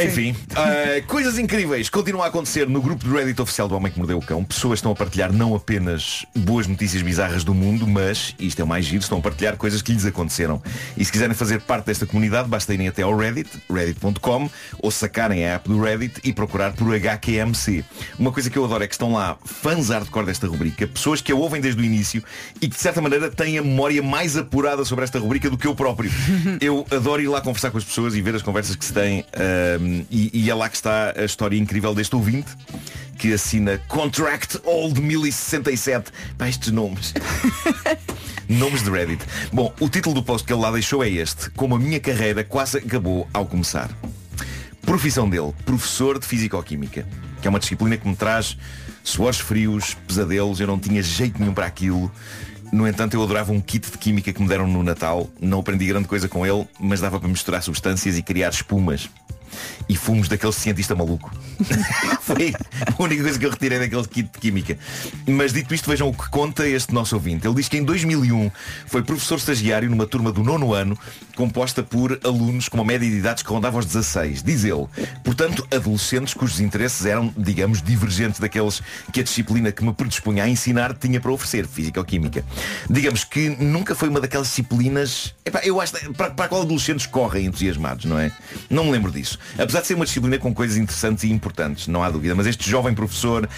[0.00, 3.98] Enfim, ah, coisas incríveis continuam a acontecer no grupo do Reddit oficial do Homem que
[3.98, 4.42] Mordeu o Cão.
[4.42, 8.66] Pessoas estão a partilhar não apenas boas notícias bizarras do mundo, mas, isto é o
[8.66, 10.62] mais giro, estão a partilhar coisas que lhes aconteceram.
[10.96, 15.46] E se quiserem fazer parte desta comunidade, basta irem até ao Reddit, reddit.com, ou sacarem
[15.46, 17.84] a app do Reddit e procurar por HQMC.
[18.18, 21.30] Uma coisa que eu adoro é que estão lá fãs hardcore desta rubrica, pessoas que
[21.30, 22.22] a ouvem desde o início
[22.60, 25.66] e que de certa maneira têm a memória mais apurada sobre esta rubrica do que
[25.66, 26.10] eu próprio.
[26.60, 29.24] Eu adoro ir lá conversar com as pessoas e ver as conversas que se têm
[29.82, 32.50] ahm, e, e é lá que está a história incrível deste ouvinte
[33.18, 37.14] que assina Contract Old 1067 para estes nomes.
[38.48, 39.24] Nomes de Reddit.
[39.52, 41.48] Bom, o título do post que ele lá deixou é este.
[41.50, 43.90] Como a minha carreira quase acabou ao começar.
[44.82, 47.06] Profissão dele, professor de Fisicoquímica,
[47.40, 48.58] que é uma disciplina que me traz
[49.04, 52.10] suores frios, pesadelos, eu não tinha jeito nenhum para aquilo.
[52.72, 55.30] No entanto, eu adorava um kit de química que me deram no Natal.
[55.40, 59.08] Não aprendi grande coisa com ele, mas dava para misturar substâncias e criar espumas.
[59.88, 61.30] E fumos daquele cientista maluco.
[62.22, 64.78] Foi a única coisa que eu retirei daquele kit de química.
[65.26, 67.46] Mas dito isto, vejam o que conta este nosso ouvinte.
[67.46, 68.50] Ele diz que em 2001
[68.86, 70.98] foi professor estagiário numa turma do nono ano,
[71.36, 74.42] composta por alunos com uma média de idades que rondava aos 16.
[74.42, 74.86] Diz ele.
[75.24, 78.82] Portanto, adolescentes cujos interesses eram, digamos, divergentes daqueles
[79.12, 82.44] que a disciplina que me predispunha a ensinar tinha para oferecer, física ou química.
[82.88, 87.06] Digamos que nunca foi uma daquelas disciplinas, epá, eu acho, para, para a qual adolescentes
[87.06, 88.32] correm entusiasmados, não é?
[88.68, 89.38] Não me lembro disso.
[89.58, 92.68] Apesar de ser uma disciplina com coisas interessantes e importantes, não há dúvida, mas este
[92.68, 93.48] jovem professor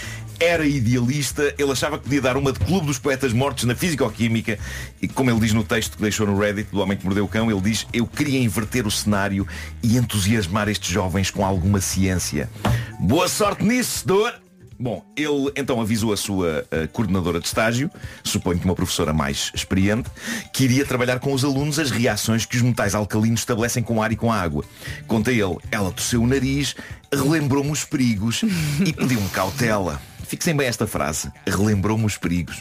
[0.41, 4.59] era idealista, ele achava que podia dar uma de Clube dos Poetas Mortos na Físico-Química
[5.01, 7.29] e como ele diz no texto que deixou no Reddit do Homem que Mordeu o
[7.29, 9.47] Cão, ele diz eu queria inverter o cenário
[9.83, 12.51] e entusiasmar estes jovens com alguma ciência.
[12.99, 14.44] Boa sorte nisso, senhor!
[14.85, 17.91] Bom, ele então avisou a sua eh, coordenadora de estágio,
[18.23, 20.11] suponho que uma professora mais experiente,
[20.53, 24.03] que iria trabalhar com os alunos as reações que os metais alcalinos estabelecem com o
[24.03, 24.63] ar e com a água.
[25.07, 26.77] Conta ele, ela tosseu o nariz,
[27.11, 28.43] relembrou-me os perigos
[28.85, 29.99] e pediu-me cautela.
[30.27, 32.61] Fixem bem esta frase, relembrou-me os perigos.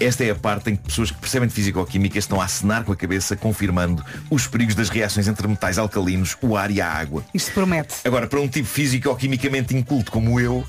[0.00, 2.92] Esta é a parte em que pessoas que percebem de fisicoquímica estão a acenar com
[2.92, 7.22] a cabeça, confirmando os perigos das reações entre metais alcalinos, o ar e a água.
[7.34, 7.96] Isto promete.
[8.02, 10.66] Agora, para um tipo físico ou quimicamente inculto como eu,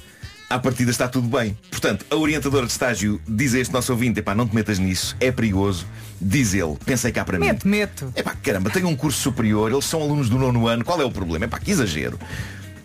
[0.50, 1.58] à partida está tudo bem.
[1.70, 5.16] Portanto, a orientadora de estágio diz a este nosso ouvinte, epá, não te metas nisso,
[5.20, 5.86] é perigoso.
[6.20, 7.48] Diz ele, pensei cá para mim.
[7.48, 8.14] Meto, meto.
[8.16, 11.12] Epá, caramba, tenho um curso superior, eles são alunos do nono ano, qual é o
[11.12, 11.46] problema?
[11.46, 12.18] Epá, que exagero.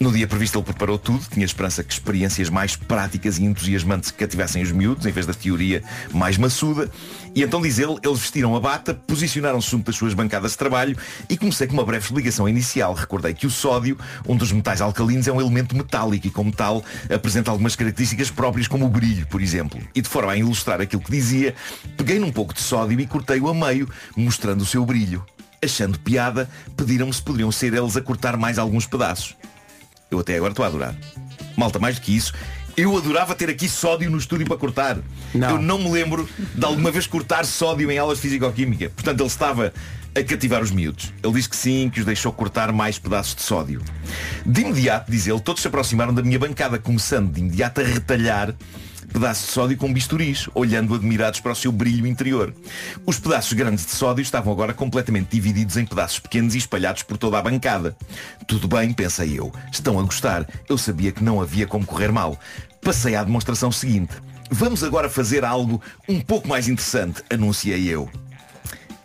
[0.03, 4.63] No dia previsto ele preparou tudo, tinha esperança que experiências mais práticas e entusiasmantes cativessem
[4.63, 6.91] os miúdos, em vez da teoria mais maçuda.
[7.35, 10.97] E então, diz ele, eles vestiram a bata, posicionaram-se junto das suas bancadas de trabalho
[11.29, 12.95] e comecei com uma breve explicação inicial.
[12.95, 16.83] Recordei que o sódio, um dos metais alcalinos, é um elemento metálico e como tal
[17.15, 19.79] apresenta algumas características próprias como o brilho, por exemplo.
[19.95, 21.55] E de forma a ilustrar aquilo que dizia,
[21.99, 23.87] peguei num pouco de sódio e cortei-o a meio,
[24.17, 25.23] mostrando o seu brilho.
[25.63, 29.37] Achando piada, pediram-me se poderiam ser eles a cortar mais alguns pedaços.
[30.11, 30.95] Eu até agora estou a adorar.
[31.57, 32.33] Malta, mais do que isso,
[32.77, 34.99] eu adorava ter aqui sódio no estúdio para cortar.
[35.35, 38.91] Eu não me lembro de alguma vez cortar sódio em aulas de Físico-Química.
[38.91, 39.73] Portanto, ele estava
[40.15, 41.13] a cativar os miúdos.
[41.23, 43.83] Ele diz que sim, que os deixou cortar mais pedaços de sódio.
[44.45, 48.55] De imediato, diz ele, todos se aproximaram da minha bancada, começando de imediato a retalhar
[49.13, 52.55] pedaços de sódio com bisturis, olhando admirados para o seu brilho interior.
[53.07, 57.17] Os pedaços grandes de sódio estavam agora completamente divididos em pedaços pequenos e espalhados por
[57.17, 57.97] toda a bancada.
[58.47, 59.53] Tudo bem, pensei eu.
[59.73, 60.47] Estão a gostar.
[60.69, 62.39] Eu sabia que não havia como correr mal.
[62.83, 64.15] Passei à demonstração seguinte.
[64.51, 68.11] Vamos agora fazer algo um pouco mais interessante, anunciei eu.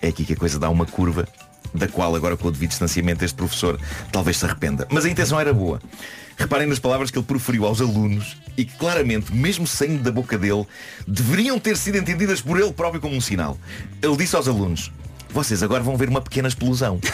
[0.01, 1.27] É aqui que a coisa dá uma curva,
[1.73, 3.79] da qual agora com o devido distanciamento este professor
[4.11, 4.87] talvez se arrependa.
[4.89, 5.79] Mas a intenção era boa.
[6.38, 10.38] Reparem nas palavras que ele proferiu aos alunos e que claramente, mesmo saindo da boca
[10.38, 10.65] dele,
[11.07, 13.57] deveriam ter sido entendidas por ele próprio como um sinal.
[14.01, 14.91] Ele disse aos alunos,
[15.29, 16.99] vocês agora vão ver uma pequena explosão.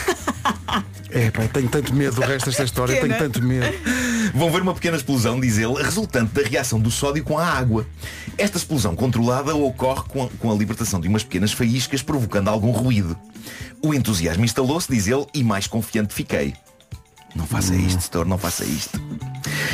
[1.14, 3.68] É, pá, tenho tanto medo do resto desta história, tenho tanto medo.
[4.34, 7.86] Vão ver uma pequena explosão, diz ele, resultante da reação do sódio com a água.
[8.38, 12.72] Esta explosão controlada ocorre com a, com a libertação de umas pequenas faíscas, provocando algum
[12.72, 13.18] ruído.
[13.82, 16.54] O entusiasmo instalou-se, diz ele, e mais confiante fiquei.
[17.36, 19.00] Não faça isto, setor, não faça isto.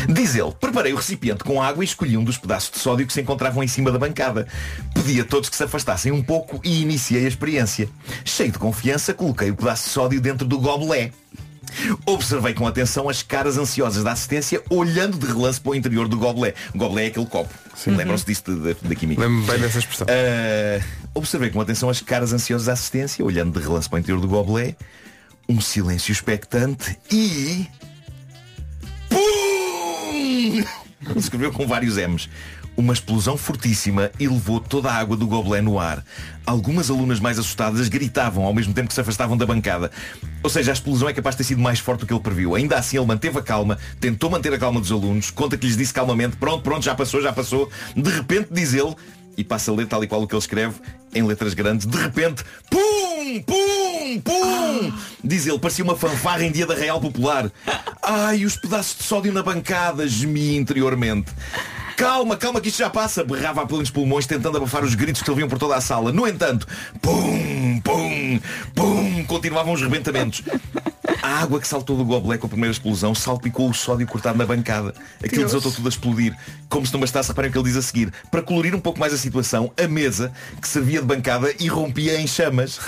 [0.07, 3.13] Diz ele, preparei o recipiente com água e escolhi um dos pedaços de sódio que
[3.13, 4.47] se encontravam em cima da bancada.
[4.93, 7.89] Pedi a todos que se afastassem um pouco e iniciei a experiência.
[8.23, 11.11] Cheio de confiança, coloquei o pedaço de sódio dentro do gobelé.
[12.05, 16.17] Observei com atenção as caras ansiosas da assistência olhando de relance para o interior do
[16.17, 16.53] gobelé.
[16.73, 17.53] O gobelé é aquele copo.
[17.85, 19.21] Lembram-se disso da, química?
[19.21, 20.07] Lembro-me bem dessa expressão.
[20.09, 20.83] Ah,
[21.13, 24.27] observei com atenção as caras ansiosas da assistência, olhando de relance para o interior do
[24.27, 24.75] gobelé,
[25.47, 27.67] um silêncio expectante e.
[29.09, 30.63] Pum!
[31.15, 32.29] Escreveu com vários M's.
[32.75, 36.05] Uma explosão fortíssima e levou toda a água do gobelé no ar.
[36.45, 39.89] Algumas alunas mais assustadas gritavam ao mesmo tempo que se afastavam da bancada.
[40.43, 42.53] Ou seja, a explosão é capaz de ter sido mais forte do que ele previu.
[42.53, 45.75] Ainda assim, ele manteve a calma, tentou manter a calma dos alunos, conta que lhes
[45.75, 47.67] disse calmamente, pronto, pronto, já passou, já passou.
[47.95, 48.95] De repente, diz ele,
[49.35, 50.75] e passa a ler tal e qual o que ele escreve,
[51.15, 53.06] em letras grandes, de repente, pum,
[53.45, 57.51] pum, pum, diz ele, parecia uma fanfarra em dia da Real Popular.
[58.01, 61.31] Ai, os pedaços de sódio na bancada, gemi interiormente.
[61.97, 65.29] Calma, calma que isto já passa, berrava a plenos pulmões tentando abafar os gritos que
[65.31, 66.11] ouviam por toda a sala.
[66.11, 66.67] No entanto,
[67.01, 68.39] pum, pum,
[68.75, 70.43] pum, continuavam os rebentamentos.
[71.21, 74.45] A água que saltou do gobelé com a primeira explosão salpicou o sódio cortado na
[74.45, 74.93] bancada.
[75.17, 75.51] Aquilo Deus.
[75.51, 76.35] desatou tudo a explodir.
[76.69, 78.11] Como se não bastasse, reparem o que ele diz a seguir.
[78.29, 80.31] Para colorir um pouco mais a situação, a mesa,
[80.61, 82.79] que servia de bancada, irrompia em chamas.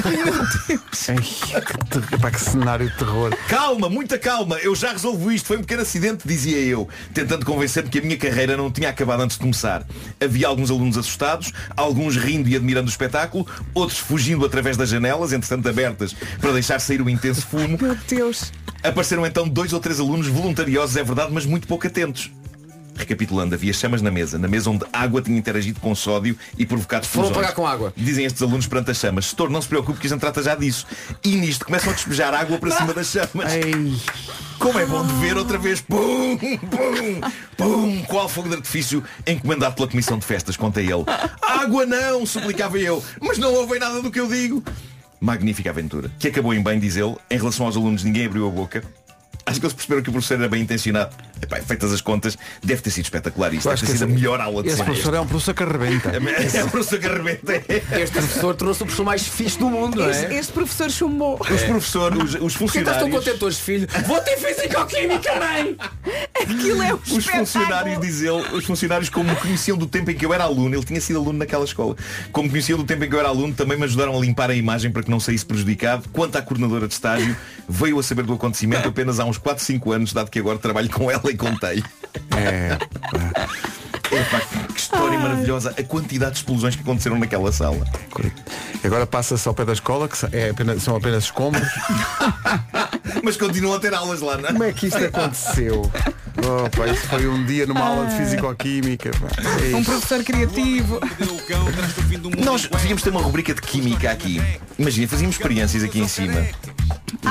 [2.12, 3.36] Epá, que cenário de terror.
[3.48, 7.90] Calma, muita calma, eu já resolvo isto, foi um pequeno acidente, dizia eu, tentando convencer-me
[7.90, 9.86] que a minha carreira não tinha acabado antes de começar.
[10.20, 15.32] Havia alguns alunos assustados, alguns rindo e admirando o espetáculo, outros fugindo através das janelas,
[15.32, 17.78] entretanto abertas, para deixar sair o intenso fumo.
[18.16, 18.52] Deus.
[18.84, 22.32] Apareceram então dois ou três alunos voluntariosos, é verdade, mas muito pouco atentos.
[22.96, 26.66] Recapitulando, havia chamas na mesa, na mesa onde a água tinha interagido com sódio e
[26.66, 27.94] provocado Foram apagar com água.
[27.96, 30.54] Dizem estes alunos perante as chamas, Setor, não se preocupe que a gente trata já
[30.54, 30.86] disso.
[31.24, 33.54] E nisto começam a despejar água para cima das chamas.
[34.60, 37.22] Como é bom de ver outra vez, pum, pum,
[37.56, 41.06] pum, qual fogo de artifício encomendado pela comissão de festas, conta ele.
[41.42, 44.62] Água não, suplicava eu, mas não ouvem nada do que eu digo.
[45.20, 48.52] Magnífica aventura, que acabou em bem, diz ele, em relação aos alunos ninguém abriu a
[48.52, 48.84] boca.
[49.50, 51.16] Acho que eles perceberam que o professor era bem intencionado.
[51.42, 53.68] Epá, feitas as contas, deve ter sido espetacular isto.
[53.68, 56.12] Deve ter que sido a melhor aula de Esse professor é um professor que arrebenta.
[56.60, 57.54] É o professor que arrebenta.
[58.00, 60.38] Este professor trouxe o professor mais fixe do mundo, não Este, é?
[60.38, 61.40] este professor chumbou.
[61.40, 63.10] Os professores, os, os funcionários.
[63.12, 63.88] contente hoje, filho?
[64.06, 65.78] Vou ter físico-química, mãe!
[66.42, 70.26] Aquilo é um Os funcionários, diz ele, os funcionários como conheciam do tempo em que
[70.26, 71.96] eu era aluno, ele tinha sido aluno naquela escola,
[72.32, 74.50] como me conheciam do tempo em que eu era aluno, também me ajudaram a limpar
[74.50, 76.08] a imagem para que não saísse prejudicado.
[76.12, 77.36] Quanto à coordenadora de estágio,
[77.68, 80.90] veio a saber do acontecimento apenas há uns 4, 5 anos, dado que agora trabalho
[80.90, 81.84] com ela e contei.
[82.36, 82.78] É.
[84.12, 84.40] Epá,
[84.74, 87.86] que história maravilhosa, a quantidade de explosões que aconteceram naquela sala.
[88.84, 91.68] Agora passa-se ao pé da escola, que é apenas- são apenas escombros.
[93.24, 94.52] Mas continuam a ter aulas lá, não é?
[94.52, 95.92] Como é que isto aconteceu?
[96.38, 99.12] Oh, pá, isso foi um dia numa aula de Fisicoquímica.
[99.12, 99.28] pá.
[99.72, 101.00] É Um professor criativo.
[102.44, 104.42] Nós devíamos ter uma rubrica de química aqui.
[104.78, 106.48] Imagina, fazíamos experiências aqui em cima.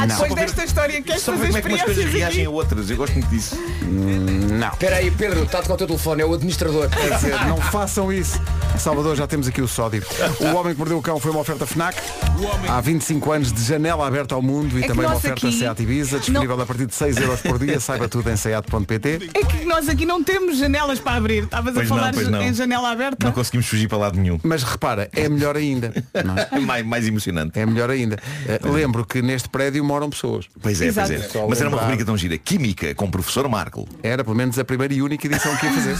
[0.02, 2.46] Ah, depois desta história, queres Só fazer ver como é que umas coisas experiências reagem
[2.46, 2.56] a aqui?
[2.56, 2.90] outras.
[2.90, 3.56] Eu gosto muito disso.
[3.82, 4.68] Não.
[4.68, 6.88] Espera aí, Pedro, está a tocar o teu telefone, é o administrador.
[6.88, 8.40] Quer dizer, não façam isso.
[8.76, 10.02] Salvador, já temos aqui o sódio.
[10.40, 11.96] O Homem que Mordeu o Cão foi uma oferta FNAC.
[12.68, 15.82] Há 25 anos de janela aberta ao mundo e É também uma oferta aqui Seat
[15.82, 17.78] Ibiza, disponível a partir de 6 euros por dia.
[17.80, 19.30] Saiba tudo em seat.pt.
[19.34, 21.44] É que nós aqui não temos janelas para abrir.
[21.44, 22.42] Estavas a Pois não, falar não.
[22.42, 23.26] em janela aberta.
[23.26, 24.38] Não conseguimos fugir para lado nenhum.
[24.44, 25.92] Mas repara, é melhor ainda.
[26.24, 26.48] não é?
[26.58, 27.58] É mais, mais emocionante.
[27.58, 28.16] É melhor ainda.
[28.46, 30.46] Eh, lembro que neste prédio moram pessoas.
[30.60, 31.18] Pois é, pois é.
[31.20, 32.36] Só Mas era uma rubrica tão gira.
[32.38, 33.86] Química com o professor Marco.
[34.02, 35.96] Era pelo menos a primeira e única edição que ia fazer.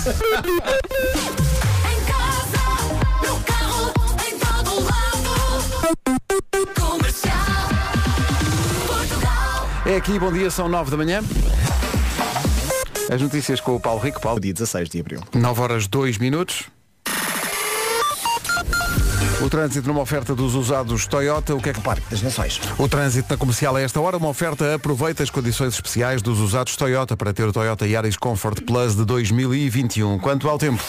[9.89, 11.23] É aqui, bom dia, são 9 da manhã.
[13.11, 14.21] As notícias com o Paulo Rico.
[14.21, 14.39] Paulo.
[14.39, 15.23] Dia 16 de abril.
[15.35, 16.65] 9 horas 2 minutos.
[19.41, 22.61] O trânsito numa oferta dos usados Toyota, o que é que Parque das Nações.
[22.77, 26.77] O trânsito na comercial a esta hora, uma oferta aproveita as condições especiais dos usados
[26.77, 30.19] Toyota para ter o Toyota Yaris Comfort Plus de 2021.
[30.19, 30.83] Quanto ao tempo,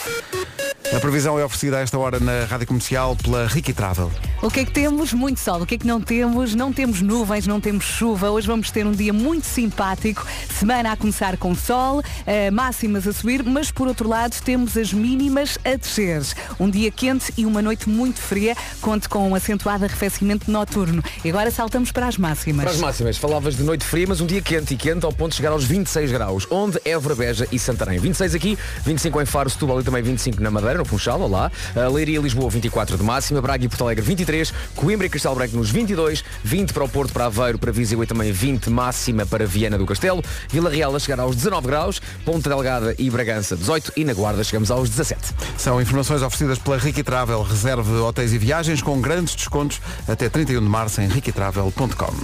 [0.94, 4.10] a previsão é oferecida a esta hora na rádio comercial pela Ricky Travel.
[4.42, 5.12] O que é que temos?
[5.12, 5.62] Muito sol.
[5.62, 6.54] O que é que não temos?
[6.54, 8.30] Não temos nuvens, não temos chuva.
[8.30, 10.26] Hoje vamos ter um dia muito simpático.
[10.58, 14.92] Semana a começar com sol, eh, máximas a subir, mas por outro lado temos as
[14.92, 16.22] mínimas a descer.
[16.58, 18.56] Um dia quente e uma noite muito fria.
[18.80, 21.04] Conte com um acentuado arrefecimento noturno.
[21.24, 22.64] E agora saltamos para as máximas.
[22.64, 25.30] Para as máximas, falavas de noite fria, mas um dia quente e quente ao ponto
[25.30, 27.98] de chegar aos 26 graus, onde Évora, Beja e Santarém.
[27.98, 31.50] 26 aqui, 25 em Faro, Setúbal e também 25 na Madeira, no Funchal, lá.
[31.92, 35.56] Leiria e Lisboa 24 de máxima, Braga e Porto Alegre 23, Coimbra e Castelo Branco
[35.56, 39.46] nos 22, 20 para o Porto, para Aveiro, para Viseu e também 20 máxima para
[39.46, 43.92] Viana do Castelo, Vila Real a chegar aos 19 graus, Ponta Delgada e Bragança 18
[43.96, 45.20] e na Guarda chegamos aos 17.
[45.56, 47.42] São informações oferecidas pela Ricky Travel.
[47.42, 52.14] Reserve hotéis e viagens com grandes descontos até 31 de março em riquitravel.com.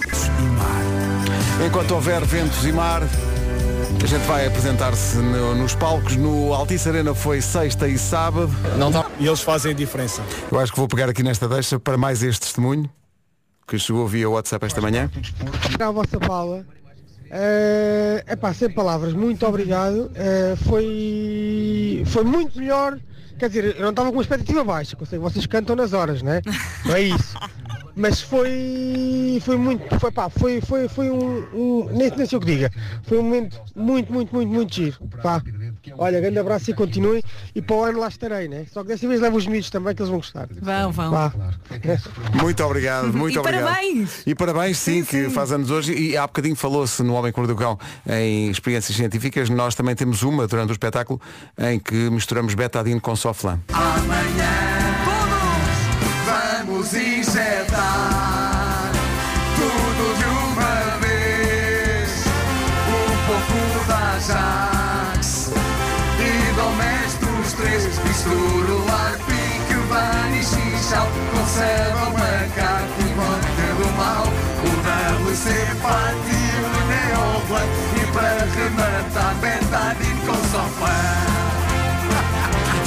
[1.66, 3.02] Enquanto houver ventos e mar,
[4.02, 6.16] a gente vai apresentar-se no- nos palcos.
[6.16, 8.50] No Altice Arena foi sexta e sábado.
[8.78, 9.06] Não tá...
[9.18, 10.22] E eles fazem a diferença.
[10.50, 12.88] Eu acho que vou pegar aqui nesta deixa para mais este testemunho
[13.66, 15.10] que chegou via WhatsApp esta manhã.
[15.80, 16.64] a vossa fala.
[17.28, 20.10] É epá, sem palavras, muito obrigado.
[20.14, 22.98] Eh, foi, foi muito melhor.
[23.38, 26.40] Quer dizer, eu não estava com uma expectativa baixa, vocês cantam nas horas, né?
[26.84, 27.36] Não é isso.
[27.96, 29.40] Mas foi.
[29.42, 29.98] Foi muito.
[29.98, 31.46] Foi, pá, foi, foi, foi um.
[31.54, 32.70] um nem, nem sei o que diga.
[33.02, 34.98] Foi um momento muito, muito, muito, muito giro.
[35.22, 35.42] Pá.
[35.98, 37.22] Olha, grande abraço e continuem.
[37.54, 38.66] E para o ano lá estarei, né?
[38.72, 40.48] Só que desta vez levo os miúdos também que eles vão gostar.
[40.60, 41.10] Vão, vão.
[41.10, 41.32] Pá.
[42.40, 43.64] Muito obrigado, muito E obrigado.
[43.64, 44.22] parabéns!
[44.26, 45.92] E parabéns, sim, que faz anos hoje.
[45.94, 47.78] E há bocadinho falou-se no Homem Cor do Cão
[48.08, 49.48] em experiências científicas.
[49.50, 51.20] Nós também temos uma durante o espetáculo
[51.58, 53.58] em que misturamos betadine com soflã.
[53.68, 54.06] Vamos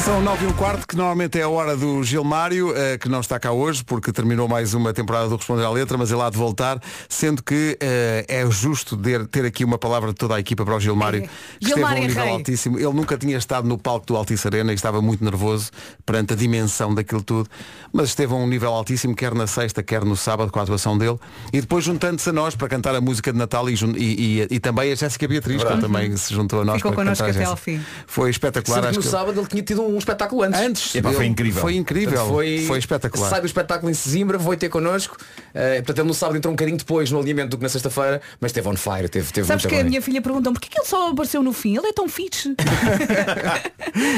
[0.10, 3.20] São nove e um quarto, que normalmente é a hora do Gilmário, eh, que não
[3.20, 6.32] está cá hoje, porque terminou mais uma temporada do Responder à Letra, mas ele há
[6.32, 10.40] de voltar, sendo que eh, é justo ter, ter aqui uma palavra de toda a
[10.40, 11.30] equipa para o Gilmário, que
[11.68, 12.34] esteve a um é nível rei.
[12.34, 12.80] altíssimo.
[12.80, 15.70] Ele nunca tinha estado no palco do Altice Arena e estava muito nervoso
[16.04, 17.48] perante a dimensão daquilo tudo,
[17.94, 20.98] mas esteve a um nível altíssimo, quer na sexta, quer no sábado, com a atuação
[20.98, 21.20] dele,
[21.54, 24.56] e depois juntando-se a nós para cantar a música de Natal e, jun- e- e-
[24.56, 25.82] e também a Jéssica Beatriz, que Verdade.
[25.86, 27.86] também se juntou a nós Ficou para connosco cantar a até ao Jéssica.
[27.86, 27.86] fim.
[28.08, 28.76] Foi espetacular.
[28.78, 30.60] Sendo que acho no que- sábado ele tinha tido um espetáculo antes.
[30.60, 30.96] Antes.
[30.96, 31.62] Epá, foi Ele- incrível.
[31.62, 32.26] Foi incrível.
[32.28, 33.30] Foi, Foi espetacular.
[33.30, 35.18] Sai do espetáculo em Sesimbra, vai ter connosco.
[35.54, 38.22] Eh, portanto, ele no sábado entrou um bocadinho depois no alinhamento do que na sexta-feira,
[38.42, 39.86] mas teve on fire, teve, teve Sabes que a bem.
[39.90, 41.78] minha filha perguntou porquê que ele só apareceu no fim?
[41.78, 42.56] Ele é tão fixe.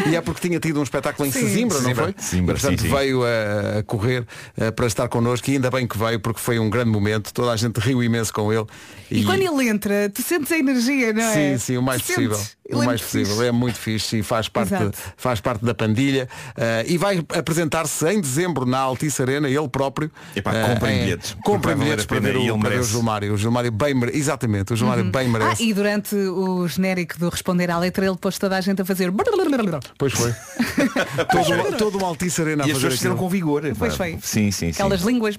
[0.09, 1.39] E é porque tinha tido um espetáculo em Sim.
[1.41, 2.03] Sesimbra, não Sesimbra.
[2.03, 2.15] foi?
[2.17, 2.95] Sesimbra, e, portanto sim, sim.
[2.95, 4.25] veio a, a correr
[4.57, 7.33] eh, para estar connosco e ainda bem que veio porque foi um grande momento.
[7.33, 8.65] Toda a gente riu imenso com ele.
[9.09, 11.33] E, quando ele entra, tu sentes a energia, não é?
[11.33, 12.35] Sim, sim, o mais Tu possível.
[12.35, 12.57] sentes.
[12.73, 13.35] O é mais muito possível.
[13.35, 13.45] fixe.
[13.47, 14.97] É muito fixe e faz parte, Exato.
[15.17, 16.27] faz parte da pandilha.
[16.57, 20.11] Eh, e vai apresentar-se em dezembro na Altice Arena, ele próprio.
[20.35, 21.33] Epá, eh, comprem em- bilhetes.
[21.43, 22.91] Comprem Vai valer bilhetes para ver, e o, para ver o merece.
[22.91, 23.33] Gilmário.
[23.33, 25.63] O Gilmário bem mere- Exatamente, o Gilmário bem Ah, merece.
[25.63, 29.11] e durante o genérico do Responder à Letra, ele pôs toda a gente a fazer.
[29.97, 30.33] Pois foi.
[31.31, 33.27] todo, todo uma Altice Arena a E as fazer pessoas fizeram aquilo.
[33.27, 33.63] com vigor.
[33.77, 34.17] Pois foi.
[34.21, 34.69] Sim, sim, sim.
[34.71, 35.37] Aquelas línguas.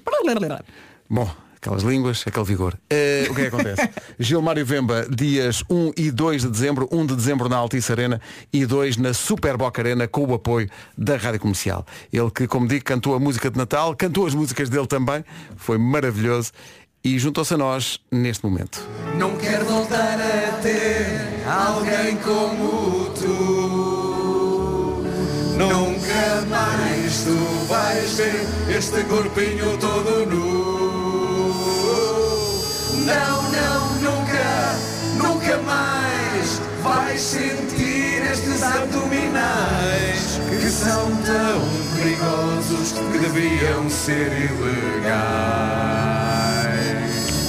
[1.09, 1.29] Bom,
[1.63, 2.77] aquelas línguas, aquele vigor.
[2.89, 3.89] Eh, o que é que acontece?
[4.19, 8.19] Gilmário Vemba, dias 1 e 2 de dezembro, 1 de dezembro na Altice Arena
[8.51, 11.85] e 2 na Super Boca Arena com o apoio da Rádio Comercial.
[12.11, 15.23] Ele que, como digo, cantou a música de Natal, cantou as músicas dele também,
[15.55, 16.51] foi maravilhoso.
[17.05, 18.81] e juntou-se a nós neste momento.
[19.17, 25.03] Não quero voltar a ter alguém como tu.
[25.57, 27.35] Nunca mais tu
[27.67, 28.47] vais ver
[28.77, 30.82] este corpinho todo nu.
[33.05, 34.77] Não, não, nunca,
[35.17, 41.61] nunca mais vais sentir estes abdominais que são tão
[41.97, 45.83] perigosos que deviam ser ilegais.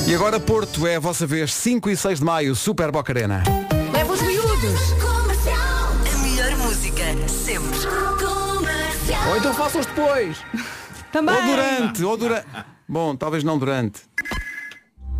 [0.09, 3.43] E agora Porto é a vossa vez, 5 e 6 de maio, Super Boca Arena.
[3.93, 4.95] Leva os miúdos.
[6.13, 7.79] A melhor música sempre.
[8.19, 9.31] Comercial.
[9.31, 10.37] Ou então façam-os depois.
[11.13, 11.35] Também.
[11.35, 12.47] Ou durante, ou durante.
[12.89, 14.03] Bom, talvez não durante.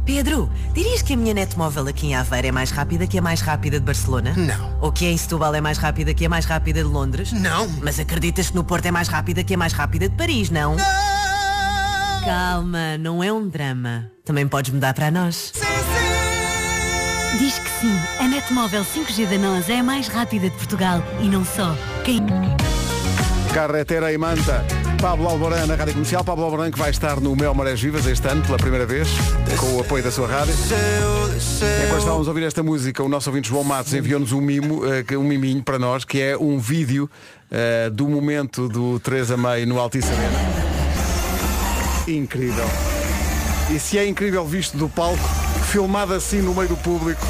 [0.05, 3.23] Pedro, dirias que a minha net móvel aqui em Aveiro é mais rápida que a
[3.23, 4.35] mais rápida de Barcelona?
[4.37, 4.79] Não.
[4.83, 7.33] Ou que em Setúbal é mais rápida que a mais rápida de Londres?
[7.33, 7.67] Não.
[7.83, 10.77] Mas acreditas que no Porto é mais rápida que a mais rápida de Paris, não?
[12.25, 14.11] Calma, não é um drama.
[14.25, 15.53] Também podes mudar para nós.
[17.39, 21.03] Diz que sim, a net móvel 5G da NOS é a mais rápida de Portugal
[21.23, 21.75] e não só.
[22.05, 22.21] Quem...
[23.53, 24.65] Carretera e Manta.
[25.05, 26.25] Pablo Alborán na Rádio Comercial.
[26.25, 29.07] Pablo Alborán que vai estar no Mel Marés Vivas este ano, pela primeira vez,
[29.61, 30.55] com o apoio da sua rádio.
[30.55, 35.05] Enquanto estávamos a ouvir esta música, o nosso ouvinte João Matos enviou-nos um mimo, eh,
[35.19, 37.11] um miminho para nós, que é um vídeo
[37.51, 40.39] eh, do momento do Teresa May no Altice Arena.
[42.09, 42.65] Incrível.
[43.75, 45.29] E se é incrível visto do palco,
[45.71, 47.21] filmado assim no meio do público,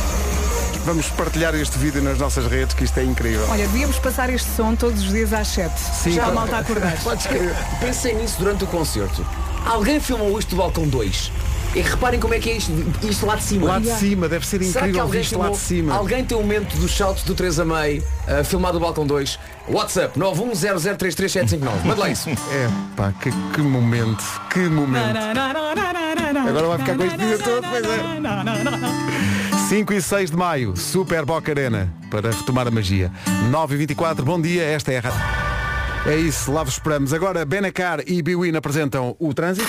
[0.84, 3.46] vamos partilhar este vídeo nas nossas redes, que isto é incrível.
[3.50, 5.72] Olha, devíamos passar este som todos os dias às 7.
[5.78, 6.34] Sim, Já a claro.
[6.40, 6.96] malta a acordar.
[7.02, 7.54] Podes crer.
[7.80, 9.24] Pensei nisso durante o concerto.
[9.66, 11.32] Alguém filmou isto do balcão 2.
[11.74, 12.70] E reparem como é que é isto,
[13.02, 13.66] isto lá de cima.
[13.66, 15.94] Lá de cima, deve ser Será que incrível alguém visto lá de filmou- cima.
[15.96, 19.38] Alguém tem um momento dos saltos do Teresa May uh, filmado do balcão 2.
[19.68, 21.58] WhatsApp 910033759.
[21.84, 22.30] Manda lá isso.
[22.30, 25.18] É pá, que, que momento, que momento.
[26.48, 29.13] Agora vai ficar com este vídeo todo, pois é.
[29.68, 33.10] 5 e 6 de maio, Super Boca Arena, para retomar a magia.
[33.50, 36.10] 9 e 24 bom dia, esta é a.
[36.10, 37.14] É isso, lá vos esperamos.
[37.14, 39.66] Agora Benacar e Biwin apresentam o trânsito.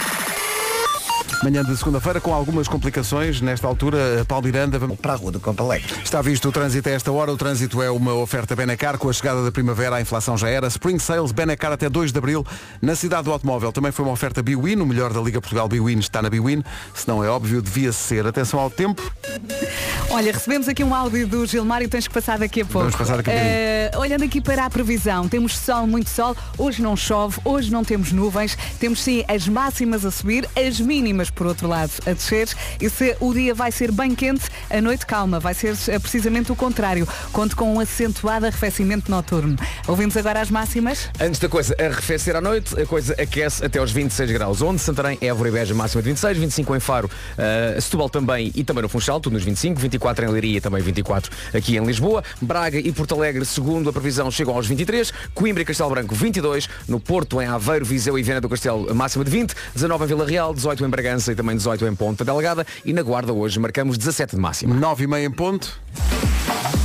[1.44, 3.42] Manhã de segunda-feira com algumas complicações.
[3.42, 5.94] Nesta altura, Paulo Miranda, vamos para a rua do Campo Alegre.
[6.04, 7.32] Está visto o trânsito a esta hora.
[7.32, 8.98] O trânsito é uma oferta Benacar.
[8.98, 10.68] Com a chegada da primavera, a inflação já era.
[10.68, 12.46] Spring Sales Benacar até 2 de abril.
[12.82, 14.78] Na cidade do automóvel também foi uma oferta Biwin.
[14.78, 16.64] O melhor da Liga Portugal Biwin está na Biwin.
[16.94, 18.26] Se não é óbvio, devia ser.
[18.26, 19.02] Atenção ao tempo.
[20.10, 22.80] Olha, recebemos aqui um áudio do Gilmário, tens que passar daqui a pouco.
[22.80, 23.54] Vamos passar daqui a bocadinho.
[23.54, 27.84] Eh, olhando aqui para a previsão, temos sol, muito sol, hoje não chove, hoje não
[27.84, 32.49] temos nuvens, temos sim as máximas a subir, as mínimas, por outro lado, a descer.
[32.80, 36.51] E se o dia vai ser bem quente, a noite calma, vai ser eh, precisamente
[36.51, 37.07] o contrário.
[37.32, 39.55] Conto com um acentuado arrefecimento noturno.
[39.88, 41.09] Ouvimos agora as máximas?
[41.19, 44.61] Antes da coisa arrefecer à noite, a coisa aquece até aos 26 graus.
[44.61, 48.63] Onde Santarém, Évora e Beja, máxima de 26, 25 em Faro, uh, Setúbal também e
[48.63, 52.23] também no Funchal, tudo nos 25, 24 em Leiria também 24 aqui em Lisboa.
[52.41, 55.11] Braga e Porto Alegre, segundo a previsão, chegam aos 23.
[55.34, 56.67] Coimbra e Castelo Branco, 22.
[56.88, 59.55] No Porto, em Aveiro, Viseu e Viana do Castelo, máxima de 20.
[59.73, 62.66] 19 em Vila Real, 18 em Bragança e também 18 em Ponta Delgada.
[62.84, 64.76] E na Guarda hoje marcamos 17 de máxima.
[64.76, 65.80] 9 e meia em ponto.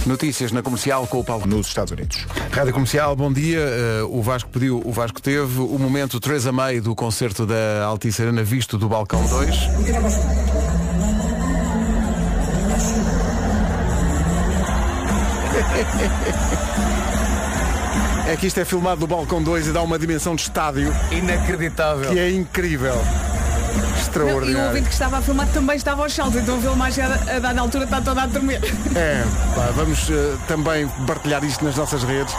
[0.06, 1.46] Notícias na comercial com o Paulo.
[1.46, 2.26] Nos Estados Unidos.
[2.52, 3.60] Rádio Comercial, bom dia.
[3.60, 8.22] Eh, o Vasco pediu, o Vasco teve o momento Teresa May do concerto da Altice
[8.22, 9.56] Arena visto do balcão 2.
[18.26, 22.12] É que isto é filmado do balcão 2 e dá uma dimensão de estádio Inacreditável.
[22.12, 22.94] que é incrível.
[24.18, 24.68] Não, e o Extraordinário.
[24.68, 27.60] ouvinte que estava a filmar também estava aos saltos, então a filmagem a, a dada
[27.60, 28.60] altura está toda a tremer.
[28.94, 32.34] É, pá, vamos eh, também partilhar isto nas nossas redes.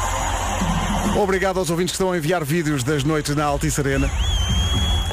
[1.15, 4.09] Obrigado aos ouvintes que estão a enviar vídeos das noites na Altice Arena.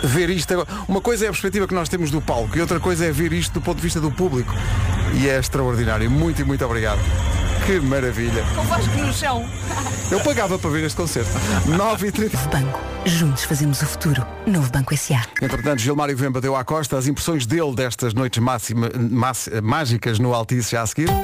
[0.02, 0.68] Ver isto agora.
[0.86, 3.32] Uma coisa é a perspectiva que nós temos do palco e outra coisa é ver
[3.32, 4.54] isto do ponto de vista do público.
[5.14, 6.08] E é extraordinário.
[6.10, 7.00] Muito e muito obrigado.
[7.68, 8.42] Que maravilha.
[8.54, 9.44] Com Vasco no chão.
[10.10, 11.28] Eu pagava para ver este concerto.
[11.66, 12.80] 9 e 30 Banco.
[13.04, 14.26] Juntos fazemos o futuro.
[14.46, 15.20] Novo Banco S.A.
[15.44, 20.32] Entretanto, Gilmário Vemba deu à costa as impressões dele destas noites máxima, mas- mágicas no
[20.32, 21.10] Altice já a seguir.
[21.10, 21.14] A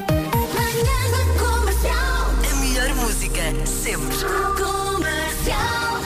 [2.61, 4.15] melhor música sempre.
[4.55, 6.03] Comercial.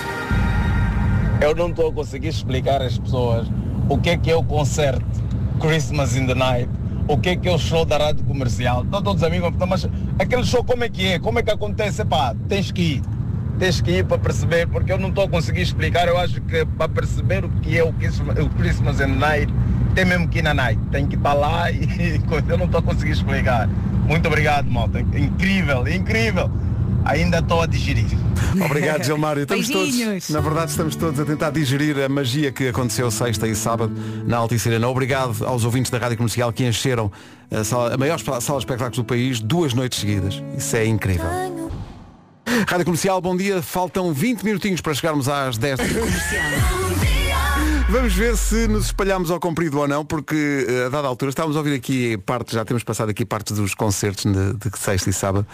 [1.40, 3.48] Eu não estou a conseguir explicar às pessoas
[3.88, 5.04] o que é que é o concerto
[5.60, 6.70] Christmas in the Night,
[7.08, 8.84] o que é que é o show da rádio comercial.
[8.84, 9.88] Estão todos amigos, mas
[10.18, 11.18] aquele show como é que é?
[11.18, 12.04] Como é que acontece?
[12.04, 13.02] Pá, tens que ir.
[13.58, 16.06] Tens que ir para perceber, porque eu não estou a conseguir explicar.
[16.06, 19.52] Eu acho que para perceber o que é o Christmas, o Christmas the Night,
[19.94, 20.80] tem mesmo que ir na night.
[20.92, 23.66] Tem que estar lá e eu não estou a conseguir explicar.
[24.06, 25.00] Muito obrigado, malta.
[25.00, 26.50] Incrível, incrível.
[27.04, 28.06] Ainda estou a digerir.
[28.64, 29.42] Obrigado, Gilmário.
[29.42, 30.26] Estamos Beijinhos.
[30.26, 33.92] todos, na verdade, estamos todos a tentar digerir a magia que aconteceu sexta e sábado
[34.26, 34.88] na Altice Arena.
[34.88, 37.10] Obrigado aos ouvintes da Rádio Comercial que encheram
[37.50, 40.42] a, sala- a maior sala de espetáculos do país duas noites seguidas.
[40.56, 41.26] Isso é incrível.
[42.66, 43.60] Rádio Comercial, bom dia.
[43.62, 45.84] Faltam 20 minutinhos para chegarmos às 10 da
[47.90, 51.56] Vamos ver se nos espalhamos ao comprido ou não, porque eh, a dada altura estávamos
[51.56, 55.12] a ouvir aqui parte, já temos passado aqui partes dos concertos de, de sexta e
[55.12, 55.46] sábado,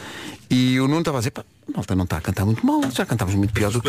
[0.51, 2.83] e o Nuno estava a dizer, pá, a malta não está a cantar muito mal,
[2.91, 3.89] já cantávamos muito pior do que.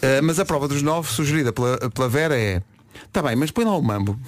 [0.00, 2.62] Eh, mas a prova dos nove, sugerida pela, pela Vera, é.
[3.06, 4.18] Está bem, mas põe lá o mambo.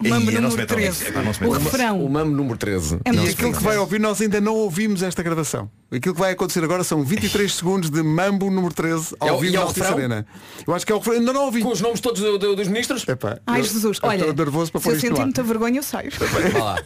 [0.00, 0.98] Mambo Ih, não número se mete ao 13.
[0.98, 1.08] mix.
[1.10, 2.04] Epá, não se O refrão.
[2.04, 2.98] O mamo número 13.
[3.04, 5.70] É e aquilo que vai ouvir, nós ainda não ouvimos esta gravação.
[5.90, 9.44] Aquilo que vai acontecer agora são 23 segundos de mambo número 13 ao É vivo
[9.44, 9.86] e é na Altice?
[9.86, 10.26] Arena.
[10.66, 11.62] Eu acho que é o refrão, ainda não ouvi.
[11.62, 13.06] Com os nomes todos do- do- dos ministros?
[13.08, 15.24] Epá, Ai eu- Jesus, eu olha, estou nervoso para se pôr eu sentir ar.
[15.24, 16.10] muita vergonha eu saio.
[16.58, 16.82] Lá.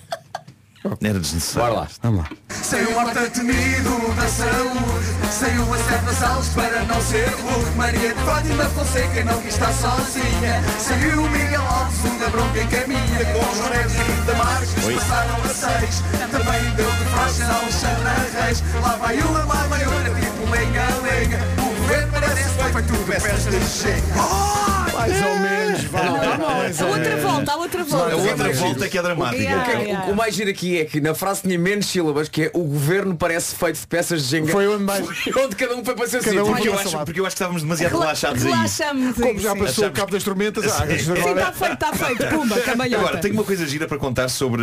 [0.85, 1.70] Era desnecessário.
[1.70, 1.89] Bora lá.
[2.03, 2.30] Vamos lá.
[2.51, 7.70] Sem o horta temido da saúde Sem o acerto das aulas para não ser rude.
[7.76, 10.62] Maria de Fátima Fonseca não quis estar sozinha.
[10.78, 14.74] Sem o Miguel Alves, um da bronca em caminha Com os Reis e da Marques
[14.74, 16.03] passaram a seis.
[16.30, 18.62] Também deu de faixa Alexandra Reis.
[18.83, 23.45] Lá vai uma, lá vai outra, tipo lenga-lenga O governo parece feito, foi tudo peças
[23.45, 24.72] de chega
[25.09, 26.03] Mais ou menos, vá.
[26.39, 27.23] Mais A ou outra menos.
[27.25, 28.13] volta, a outra volta.
[28.13, 29.43] A outra volta é que é dramática.
[29.43, 32.29] O, que é- o- o mais giro aqui é que na frase tinha menos sílabas,
[32.29, 34.53] que é o governo parece feito de peças de jenga.
[34.53, 35.05] Foi onde mais-
[35.37, 36.45] onde cada um foi para o seu Cada sítio.
[36.47, 37.05] um Porque eu, acho, lá.
[37.05, 38.57] porque eu acho que estávamos demasiado relaxados a isso.
[38.57, 39.59] Relaxamos Como já sim.
[39.59, 42.27] passou o cabo das tormentas, ah, isto Sim, agora- está feito, está feito.
[42.27, 43.03] Pumba, cambalhota.
[43.05, 44.63] Agora, tenho uma coisa gira para contar sobre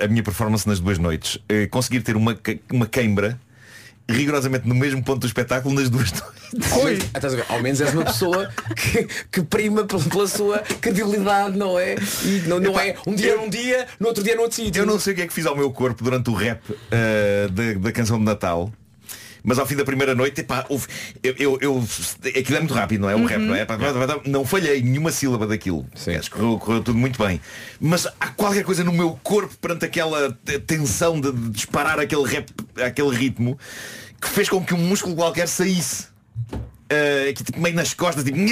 [0.00, 1.38] eh, a minha performance nas duas noites.
[1.48, 3.38] Eh, conseguir ter uma, ca- uma queimbra
[4.10, 6.12] rigorosamente no mesmo ponto do espetáculo nas duas
[6.52, 7.08] noites.
[7.48, 11.94] Ao menos, és uma pessoa que, que prima pela, sua credibilidade, não é?
[12.24, 14.82] E não, não é um dia num dia, no outro dia no outro sítio.
[14.82, 17.48] Eu não sei o que é que fiz ao meu corpo durante o rap eh,
[17.50, 18.72] da, da canção de Natal.
[19.42, 20.86] Mas ao fim da primeira noite, epá, houve,
[21.22, 21.84] eu, eu, eu-
[22.28, 23.14] aquilo é muito rápido, não é?
[23.16, 23.62] O rap, não é?
[23.62, 23.76] Epá,
[24.26, 25.86] não falhei nenhuma sílaba daquilo.
[26.30, 27.40] Correu, correu tudo muito bem.
[27.80, 32.24] Mas há qualquer coisa no meu corpo perante aquela te- tensão de de disparar aquele
[32.26, 32.48] rap,
[32.84, 33.58] aquele ritmo,
[34.20, 36.08] que fez com que um músculo qualquer saísse.
[36.92, 38.36] Eh, aqui tipo meio nas costas, tipo.
[38.36, 38.46] E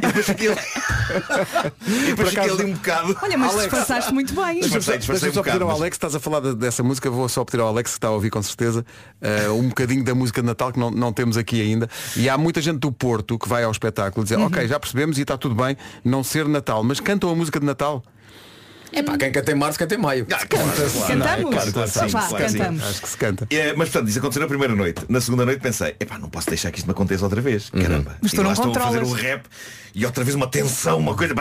[0.00, 0.60] depois fiquei ali,
[1.86, 3.16] e depois fiquei ali um bocado.
[3.20, 3.62] Olha, mas Alex.
[3.64, 4.60] disfarçaste muito bem.
[4.60, 5.64] Disfarcei, disfarcei Deixa-me um só pedir bocado.
[5.64, 7.96] ao mas- Alex, estás a falar de- dessa música, vou só pedir ao Alex, que
[7.98, 8.86] está a ouvir com certeza,
[9.20, 11.88] eh, um bocadinho da música de Natal que não, não temos aqui ainda.
[12.16, 14.46] E há muita gente do Porto que vai ao espetáculo dizer, Uhum.
[14.46, 17.66] ok, já percebemos e está tudo bem não ser Natal, mas cantam a música de
[17.66, 18.02] Natal.
[18.96, 20.24] É pá, quem canta em março, canta em maio.
[20.32, 21.18] Ah, claro, claro, Cantamos?
[21.18, 22.58] não, é claro, claro, que sim, Vá, claro que sim.
[22.58, 22.84] cantamos.
[22.84, 23.46] Acho que se canta.
[23.50, 25.04] É, mas portanto, isso aconteceu na primeira noite.
[25.08, 27.70] Na segunda noite pensei, epá, não posso deixar que isto me aconteça outra vez.
[27.70, 28.16] Caramba.
[28.22, 29.46] Mas tu e lá não estou a fazer o rap
[29.96, 31.34] e outra vez uma tensão, uma coisa,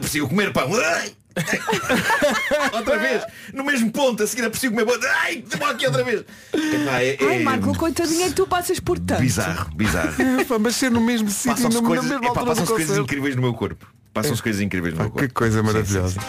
[0.00, 0.68] preciso comer pão.
[0.74, 1.12] Ai!
[2.72, 4.98] outra vez, no mesmo ponto, a seguir preciso comer pão.
[5.22, 6.24] Ai, aqui outra vez.
[6.52, 9.20] Epá, é, Ai, é Marco, coitadinha que tu passas por tanto.
[9.20, 10.14] bizarro, bizarro.
[10.40, 12.98] É, pá, mas ser no mesmo sítio, na, na coisas, mesma epá, altura passam-se coisas
[12.98, 13.86] incríveis no meu corpo.
[14.14, 15.28] Passam-se coisas incríveis no meu corpo.
[15.28, 16.20] que coisa Sim, sim, maravilhosa.
[16.20, 16.26] sim.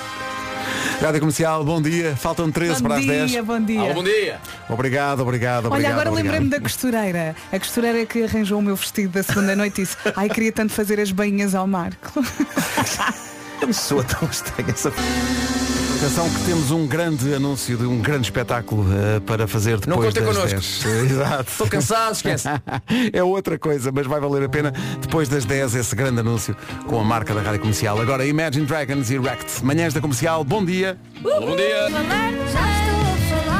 [1.01, 2.15] Rádio Comercial, bom dia.
[2.15, 3.45] Faltam 13 Bom para as dia, 10.
[3.45, 3.93] bom dia.
[3.93, 4.39] Bom dia.
[4.69, 5.91] Obrigado, obrigado, Olha, obrigado.
[5.91, 6.31] agora obrigado.
[6.33, 7.35] lembrei-me da costureira.
[7.51, 10.99] A costureira que arranjou o meu vestido da segunda noite disse Ai, queria tanto fazer
[10.99, 12.23] as bainhas ao Marco.
[13.73, 14.91] Soa tão estranho essa
[15.97, 20.13] Atenção que temos um grande anúncio de um grande espetáculo eh, para fazer Não depois
[20.13, 20.89] contem das connosco.
[20.89, 21.11] 10.
[21.11, 21.51] Exato.
[21.51, 22.47] Estou cansado, esquece.
[23.13, 26.55] é outra coisa, mas vai valer a pena depois das 10 esse grande anúncio
[26.87, 27.99] com a marca da Rádio Comercial.
[27.99, 29.63] Agora Imagine Dragons e Wrecked.
[29.63, 30.97] Manhãs da Comercial, bom dia.
[31.23, 31.87] Alô, bom dia.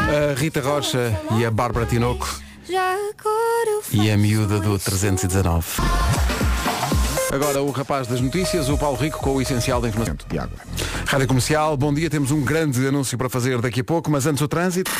[0.10, 2.42] A Rita Rocha e a Bárbara Tinoco
[3.92, 5.66] e a miúda do 319.
[7.32, 10.16] Agora o rapaz das notícias, o Paulo Rico, com o essencial da informação.
[10.40, 10.58] água.
[11.06, 12.10] Rádio Comercial, bom dia.
[12.10, 14.92] Temos um grande anúncio para fazer daqui a pouco, mas antes o trânsito.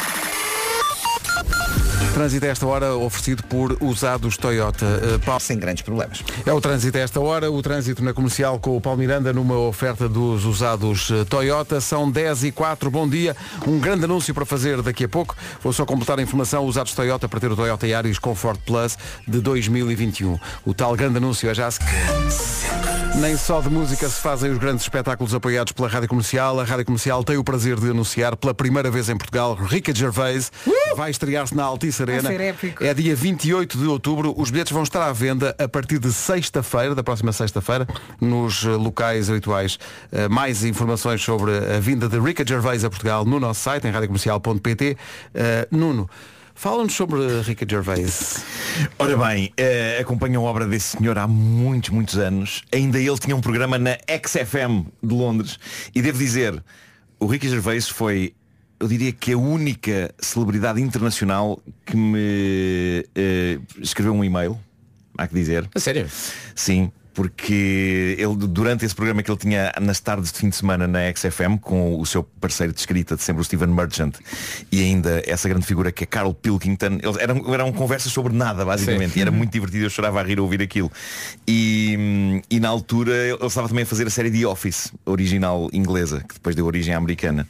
[2.16, 4.86] Trânsito a esta hora oferecido por usados Toyota.
[4.86, 6.24] Uh, Paulo- Sem grandes problemas.
[6.46, 9.58] É o trânsito a esta hora, o trânsito na comercial com o Paulo Miranda numa
[9.58, 11.82] oferta dos usados eh, Toyota.
[11.82, 13.36] São 10 e 4, bom dia.
[13.68, 15.36] Um grande anúncio para fazer daqui a pouco.
[15.62, 18.98] Vou só completar a informação, usados Toyota para ter o Toyota Yaris Comfort Plus
[19.28, 20.40] de 2021.
[20.66, 21.80] O tal grande anúncio é já se...
[23.22, 26.60] Nem só de música se fazem os grandes espetáculos apoiados pela Rádio Comercial.
[26.60, 30.52] A Rádio Comercial tem o prazer de anunciar pela primeira vez em Portugal Rica Gervais
[30.96, 32.30] vai estrear-se na Altice Arena.
[32.82, 34.34] É dia 28 de outubro.
[34.38, 37.88] Os bilhetes vão estar à venda a partir de sexta-feira, da próxima sexta-feira,
[38.20, 39.78] nos eh, locais habituais.
[40.12, 43.92] Eh, Mais informações sobre a vinda de Rica Gervais a Portugal no nosso site, em
[43.92, 44.98] radiocomercial.pt.
[45.34, 46.10] Eh, Nuno,
[46.56, 48.44] fala-nos sobre Rica Gervais.
[48.98, 49.54] Ora bem,
[50.00, 52.64] acompanham a obra desse senhor há muitos, muitos anos.
[52.74, 55.60] Ainda ele tinha um programa na XFM de Londres.
[55.94, 56.64] E devo dizer,
[57.20, 58.34] o Ricky Gervais foi
[58.80, 64.60] eu diria que a única celebridade internacional que me eh, escreveu um e-mail,
[65.18, 65.70] há que dizer.
[65.74, 66.08] A sério?
[66.54, 70.86] Sim, porque ele, durante esse programa que ele tinha nas tardes de fim de semana
[70.86, 74.14] na XFM, com o seu parceiro de escrita de sempre, o Steven Merchant,
[74.70, 78.66] e ainda essa grande figura que é Carl Pilkington, eles eram, eram conversas sobre nada,
[78.66, 79.20] basicamente, Sim.
[79.20, 80.92] e era muito divertido, eu chorava a rir a ouvir aquilo.
[81.48, 86.20] E, e na altura ele estava também a fazer a série The Office, original inglesa,
[86.28, 87.48] que depois deu origem à americana.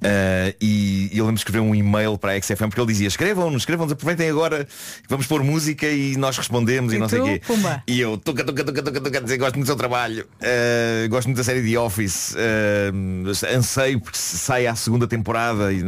[0.00, 3.08] Ah, e, e eu lembro de escrever um e-mail para a XFM porque ele dizia,
[3.08, 4.66] escrevam-nos, escrevam-nos, aproveitem agora,
[5.08, 7.28] vamos pôr música e nós respondemos e, E não sei o tu?
[7.28, 7.40] quê.
[7.46, 7.82] Pumba.
[7.86, 11.28] E eu tuca, tuca, tuca, tuca, tuca, dizer, gosto muito do seu trabalho, uh, gosto
[11.28, 15.82] muito da série The Office, uh, anseio porque sai à segunda temporada e,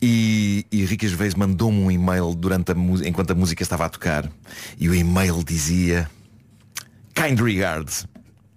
[0.00, 2.74] e, e Ricky Gervais mandou-me um e-mail durante a
[3.04, 4.30] enquanto a música estava a tocar.
[4.78, 6.10] E o e-mail dizia
[7.14, 8.06] Kind regards.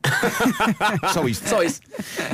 [1.14, 1.50] Só isto.
[1.50, 1.82] Só isso.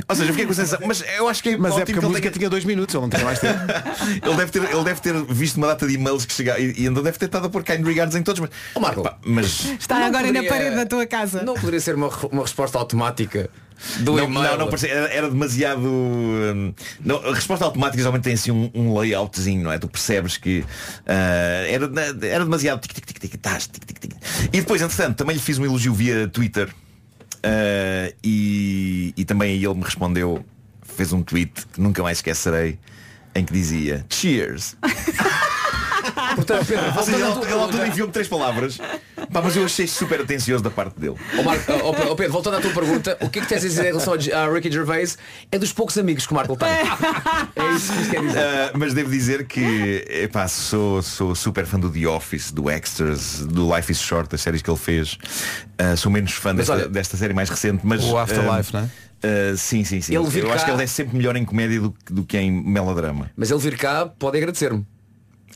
[0.08, 1.94] Ou seja, eu fiquei com a sensação, mas eu acho que é Mas é porque
[1.94, 3.60] que a música tenha- tinha dois minutos, ele não tinha mais tempo.
[4.26, 6.86] ele, deve ter, ele deve ter visto uma data de e-mails que chegaram e, e
[6.86, 8.50] então deve ter estado a pôr kind regards em todos, mas.
[8.80, 9.02] Marco.
[9.04, 11.42] Pá, mas Está Não agora na poderia- parede da tua casa.
[11.44, 13.50] Não poderia ser uma, uma resposta automática
[14.00, 14.44] do não, e-mail.
[14.52, 15.82] não, não parecia, era, era demasiado.
[15.84, 19.80] hum, não, a resposta automática geralmente tem assim um, um layoutzinho, não é?
[19.80, 20.64] Tu percebes que
[21.08, 21.90] ah, era,
[22.28, 24.12] era demasiado tic, tic, tic, tic, tas, tic, tic, tic.
[24.54, 26.70] E depois, entretanto, também lhe fiz um elogio via Twitter
[27.44, 30.44] ah, e, e também ele me respondeu,
[30.84, 32.78] fez um tweet que nunca mais esquecerei,
[33.36, 34.76] em que dizia Cheers.
[36.36, 38.78] Portanto, Pedro, Ou seja, ele, ele, pergunta- enviou-me três palavras.
[39.32, 41.16] Pá, mas eu achei super atencioso da parte dele.
[41.40, 43.68] Ó Marco, ó, ó, Pedro, voltando à tua pergunta, o que é que tens a
[43.68, 45.18] dizer em relação a Ricky Gervais?
[45.52, 46.68] É dos poucos amigos que o Marco tem.
[47.56, 48.40] É isso que quer dizer.
[48.40, 53.40] Uh, mas devo dizer que epá, sou, sou super fã do The Office, do Extras,
[53.46, 55.14] do Life is Short, das séries que ele fez.
[55.80, 58.04] Uh, sou menos fã desta, olha- desta série mais recente, mas.
[58.04, 59.52] O Afterlife, uh, não é?
[59.54, 60.14] uh, sim, sim, sim.
[60.16, 62.24] Ele vir Eu acho cá- que ele é sempre melhor em comédia do, que- do
[62.26, 63.32] que em melodrama.
[63.38, 64.86] Mas ele vir cá pode agradecer-me.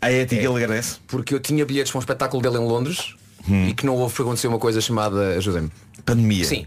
[0.02, 0.98] A ética ele agradece?
[1.08, 3.16] Porque eu tinha bilhetes para um espetáculo dele em Londres
[3.50, 3.68] Hum.
[3.68, 5.72] e que não houve porque aconteceu uma coisa chamada ajudem-me.
[6.06, 6.46] Pandemia.
[6.46, 6.66] Sim.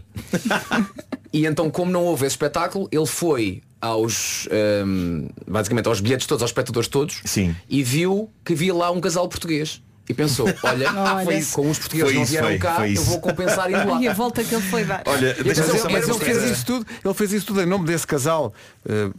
[1.33, 4.47] e então como não houve esse espetáculo, ele foi aos
[4.85, 7.55] hum, basicamente aos bilhetes todos, aos espectadores todos Sim.
[7.69, 9.81] e viu que havia lá um casal português.
[10.07, 11.23] E pensou, olha, Olha.
[11.23, 11.53] foi isso.
[11.53, 13.03] como os portugueses Foi não vieram foi, cá, foi eu isso.
[13.05, 14.01] vou compensar indo lá.
[14.01, 15.03] E a volta que ele foi dar.
[15.05, 18.51] Olha, só ele- fez isso tudo, ele fez isso tudo em nome desse casal
[18.87, 19.09] eh,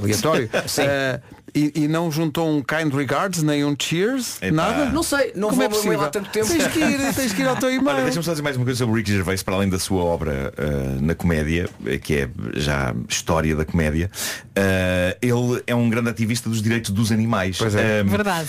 [0.00, 0.48] aleatório.
[0.66, 0.82] Sim.
[0.82, 1.20] Eh,
[1.54, 4.54] e, e não juntou um kind regards, nem um cheers, Epá.
[4.54, 4.84] nada?
[4.86, 6.00] Não sei, não Como vou é possível?
[6.02, 6.46] há tanto tempo.
[6.46, 8.02] Tens que ir, tens que ir ao teu Olha, e-mail.
[8.04, 10.52] deixa-me só dizer mais uma coisa sobre o Ricky Gervais para além da sua obra
[10.58, 14.10] uh, na comédia, eh, que é já história da comédia.
[14.50, 17.56] Uh, ele é um grande ativista dos direitos dos animais.
[17.58, 18.02] Pois é.
[18.02, 18.48] Um, Verdade.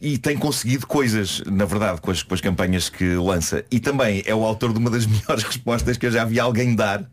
[0.00, 3.64] e tem conseguido coisas, na verdade, com as, com as campanhas que lança.
[3.70, 6.74] E também é o autor de uma das melhores respostas que eu já vi alguém
[6.74, 7.04] dar.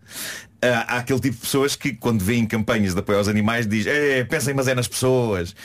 [0.74, 3.86] Ah, há aquele tipo de pessoas que quando veem campanhas de apoio aos animais diz
[3.88, 5.55] é, pensem mas é nas pessoas.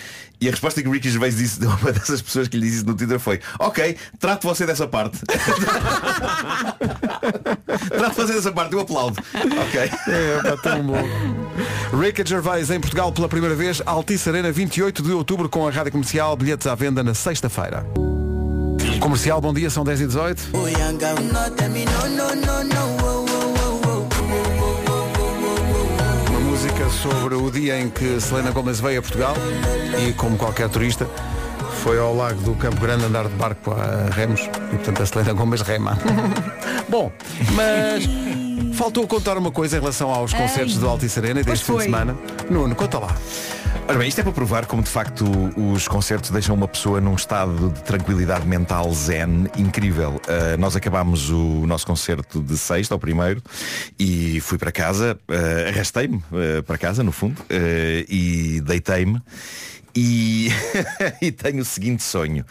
[0.40, 2.84] E a resposta que o Ricky Gervais disse de uma dessas pessoas que lhe disse
[2.84, 5.18] no Twitter foi ok, trato você dessa parte.
[7.88, 9.16] Trato você dessa parte, eu aplaudo.
[9.34, 9.80] Ok.
[9.80, 11.02] É, pá, tão bom.
[11.98, 15.92] Ricky Gervais em Portugal pela primeira vez, Altice Arena 28 de outubro com a Rádio
[15.92, 17.86] Comercial, bilhetes à venda na sexta-feira.
[19.00, 20.42] Comercial, bom dia, são 10 e 18
[27.02, 29.34] sobre o dia em que Selena Gomez veio a Portugal
[29.98, 31.04] e, como qualquer turista,
[31.82, 35.32] foi ao lago do Campo Grande andar de barco a remos e, portanto, a Selena
[35.32, 35.98] Gomez rema.
[36.88, 37.10] Bom,
[37.54, 38.04] mas
[38.74, 42.16] faltou contar uma coisa em relação aos concertos do Altice Arena deste fim de semana.
[42.48, 43.16] Nuno, conta lá.
[43.88, 45.24] Ora bem, isto é para provar como de facto
[45.56, 50.12] os concertos deixam uma pessoa num estado de tranquilidade mental zen incrível.
[50.26, 53.42] Uh, nós acabámos o nosso concerto de sexta, ao primeiro,
[53.98, 57.42] e fui para casa, uh, arrastei-me uh, para casa, no fundo,
[58.08, 59.20] e deitei-me.
[59.94, 60.48] E,
[61.20, 62.46] e tenho o seguinte sonho.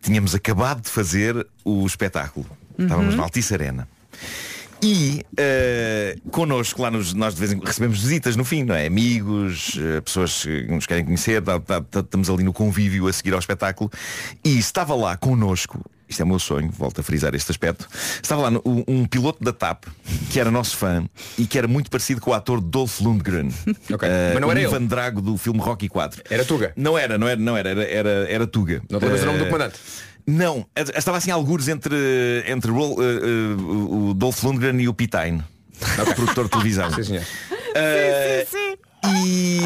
[0.00, 2.46] Tínhamos acabado de fazer o espetáculo.
[2.78, 3.18] Estávamos Uhum.
[3.18, 3.86] na Altice Arena.
[4.82, 8.74] E eh, connosco lá nos, nós de vez em quando recebemos visitas no fim, não
[8.74, 8.86] é?
[8.86, 13.12] Amigos, eh, pessoas que nos querem conhecer, tá- tá- tá- estamos ali no convívio a
[13.12, 13.90] seguir ao espetáculo.
[14.44, 17.88] E estava lá connosco, isto é o meu sonho, volto a frisar este aspecto,
[18.22, 19.84] estava lá no- um, um piloto da TAP,
[20.30, 21.04] que era nosso fã
[21.38, 23.48] e que era muito parecido com o ator Dolph Lundgren.
[23.92, 24.62] Ok, Eh, mas não era o.
[24.62, 26.22] Ivan Drago do filme Rocky 4.
[26.28, 26.72] Era Tuga.
[26.76, 28.82] Não era, não era, não era, era, era, era Tuga.
[28.90, 29.78] Não te lembras o nome do comandante?
[30.26, 30.66] Não,
[30.96, 31.94] estava assim algures entre,
[32.48, 35.42] entre Rol- eh, eh, o Dolph Lundgren e o Pitine,
[36.00, 36.90] o produtor de televisão.
[36.94, 37.22] Sim, senhor.
[37.74, 38.46] Eh,
[39.04, 39.60] E,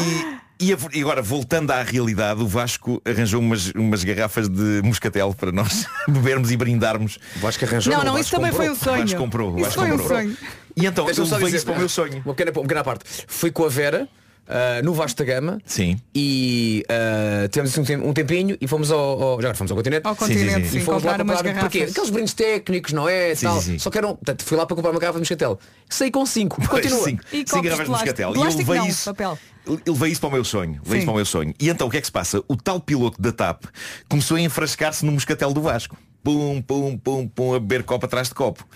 [0.59, 5.33] e a- e agora, voltando à realidade, o Vasco arranjou umas, umas garrafas de moscatel
[5.33, 7.17] para nós bebermos e brindarmos.
[7.37, 7.91] O Vasco arranjou.
[7.93, 8.67] Não, o não, Vasco isso também comprou.
[8.67, 8.97] foi um sonho.
[8.97, 9.51] O Vasco comprou.
[9.53, 10.17] o Isso Vasco foi um comprou.
[10.19, 10.37] sonho.
[10.77, 12.21] E então, eu só dizer isso para o meu sonho.
[12.23, 13.03] Uma pequena, uma pequena parte.
[13.27, 14.07] Fui com a Vera
[14.51, 15.59] ah, no Vasco da Gama.
[15.65, 15.97] Sim.
[16.13, 20.05] E ah, tivemos assim um, tem- tempinho e fomos ao, ao- já fomos ao continente.
[20.05, 23.33] Ao continente, sim, E fomos lá comprar umas comprar porque aqueles brindes técnicos, não é?
[23.33, 23.61] Sim, tal.
[23.61, 23.79] sim, sim.
[23.79, 24.15] Só que eram.
[24.15, 25.59] Portanto, fui lá para comprar uma garrafa de moscatel.
[25.89, 26.57] Saí com cinco.
[26.67, 27.03] Pois, Continua.
[27.05, 28.33] cinco, E cinco garrafas de moscatel.
[28.35, 29.05] E eu levei não, isso.
[29.13, 29.39] papel.
[29.65, 30.81] Eu levei isso para o meu sonho.
[30.83, 30.97] Levei Sim.
[30.97, 31.53] isso para o meu sonho.
[31.59, 32.43] E então o que é que se passa?
[32.47, 33.65] O tal piloto da TAP
[34.09, 35.95] começou a enfrascar-se no moscatel do Vasco.
[36.23, 38.67] Pum, pum, pum, pum, a beber copo atrás de copo.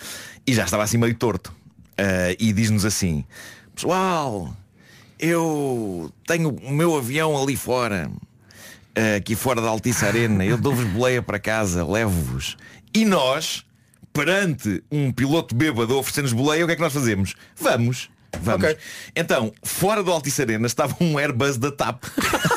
[0.47, 1.53] E já estava assim meio torto.
[1.97, 3.23] Ah, e diz-nos assim,
[3.73, 4.55] pessoal,
[5.19, 8.09] eu tenho o meu avião ali fora,
[8.95, 12.57] ah, aqui fora da Altice Arena, eu dou-vos boleia para casa, levo-vos.
[12.93, 13.65] E nós,
[14.13, 17.35] perante um piloto bêbado a oferecer-nos boleia, o que é que nós fazemos?
[17.55, 18.09] Vamos.
[18.41, 18.75] Vamos.
[19.15, 22.03] Então, fora do Altice Arena estava um Airbus da TAP.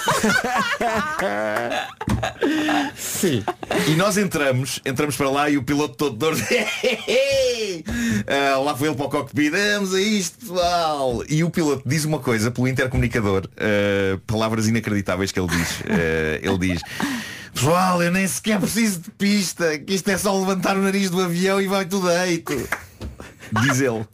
[2.97, 3.45] Sim.
[3.87, 6.37] E nós entramos, entramos para lá e o piloto todo dor.
[8.27, 11.23] Ah, lá foi ele para o cockpit, vamos a isto, pessoal.
[11.29, 15.83] E o piloto diz uma coisa pelo intercomunicador, ah, palavras inacreditáveis que ele diz.
[15.89, 16.83] Ah, ele diz.
[17.55, 21.23] Pessoal, eu nem sequer preciso de pista, que isto é só levantar o nariz do
[21.23, 22.55] avião e vai tudo deito.
[23.63, 24.05] Diz ele.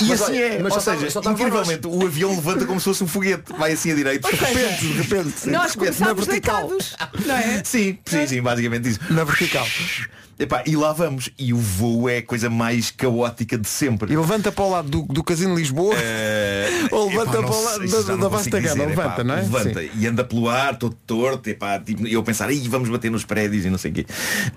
[0.00, 2.84] E Mas assim olha, é, mas ou seja, estava- incrivelmente o avião levanta como se
[2.84, 5.96] fosse um foguete, vai assim a direito, de repente, de repente, sim, Nós de repente,
[5.98, 6.96] começámos deitados,
[7.26, 7.62] não é?
[7.64, 9.00] Sim, sim, sim, basicamente isso.
[9.10, 9.66] Na vertical.
[10.38, 11.28] Epá, e lá vamos.
[11.38, 14.10] E o voo é a coisa mais caótica de sempre.
[14.10, 15.94] E levanta para o lado do, do Casino de Lisboa.
[15.94, 18.62] Eh, Ou epá, levanta não para o lado da, da vasta gama.
[18.74, 19.40] dizer, epá, Levanta, não é?
[19.42, 19.90] Levanta Sim.
[19.98, 23.66] e anda pelo ar, todo torto, epá, tipo, eu pensar, Ih, vamos bater nos prédios
[23.66, 24.06] e não sei o quê.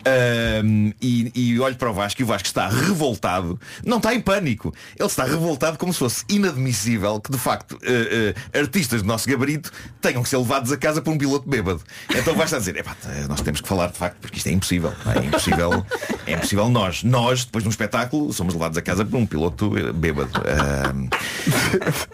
[0.06, 4.22] Ahm, e, e olho para o Vasco e o Vasco está revoltado, não está em
[4.22, 9.07] pânico, ele está revoltado como se fosse inadmissível que de facto eh, eh, artistas do
[9.07, 9.71] nosso gabarito
[10.01, 11.81] tenham que ser levados a casa por um piloto bêbado.
[12.09, 12.95] Então está a dizer, epá,
[13.27, 14.93] nós temos que falar de facto, porque isto é impossível.
[15.03, 15.86] pá, É impossível,
[16.25, 17.03] é impossível nós.
[17.03, 20.31] Nós, depois de um espetáculo, somos levados a casa por um piloto eh, bêbado.
[20.39, 21.09] Ahm,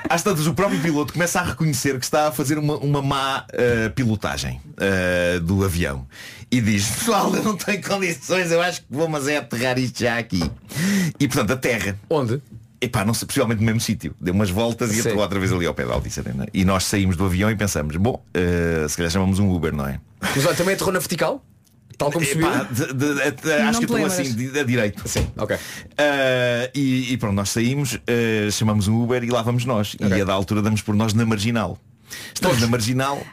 [0.10, 3.46] às tantas, o próprio piloto começa a reconhecer que está a fazer uma, uma má
[3.54, 6.08] eh, pilotagem eh, do avião.
[6.52, 10.00] E diz, pessoal, eu não tenho condições, eu acho que vou, mas é aterrar isto
[10.00, 10.42] já aqui.
[11.20, 12.00] E portanto, a terra.
[12.10, 12.42] Onde?
[12.82, 14.16] Epá, não sei, possivelmente no mesmo sítio.
[14.22, 16.48] Deu umas voltas e aterrou outra vez ali ao pé da Altice Arena.
[16.54, 19.86] E nós saímos do avião e pensamos, bom, eh, se calhar chamamos um Uber, não
[19.86, 20.00] é?
[20.22, 21.44] Mas olha, também aterrou na vertical?
[21.98, 22.48] Tal como subiu?
[22.48, 25.06] Epá, de- de- de- Não acho que estou assim, da direita.
[25.06, 25.58] Sim, ok.
[25.98, 29.98] Ah, e, e pronto, nós saímos, ah, chamamos um Uber e lá vamos nós.
[30.00, 31.78] E a da altura damos por nós na marginal.
[32.34, 33.22] Estamos na marginal.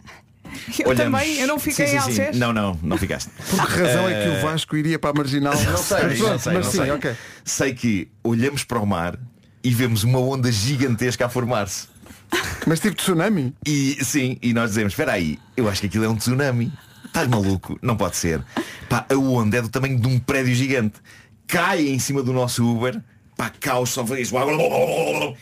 [0.79, 2.39] Eu olhamos- também, eu não fiquei sim, sim, em sim.
[2.39, 3.29] Não, não, não ficaste.
[3.51, 5.53] Por que razão é que o Vasco iria para a marginal?
[5.63, 6.91] Não sei, Mas não pronto, sei, mas não sim, sei.
[6.93, 7.15] ok.
[7.45, 9.19] Sei que olhamos para o mar
[9.67, 11.89] e vemos uma onda gigantesca a formar-se.
[12.69, 13.53] Mas tipo tsunami?
[13.67, 16.73] E sim, e nós dizemos, espera aí, eu acho que aquilo é um tsunami.
[17.05, 17.77] Estás maluco?
[17.83, 18.41] Não pode ser.
[18.89, 20.95] Pá, a onda é do tamanho de um prédio gigante.
[21.49, 23.01] Cai em cima do nosso Uber,
[23.37, 24.37] pá, caos, só faz isso.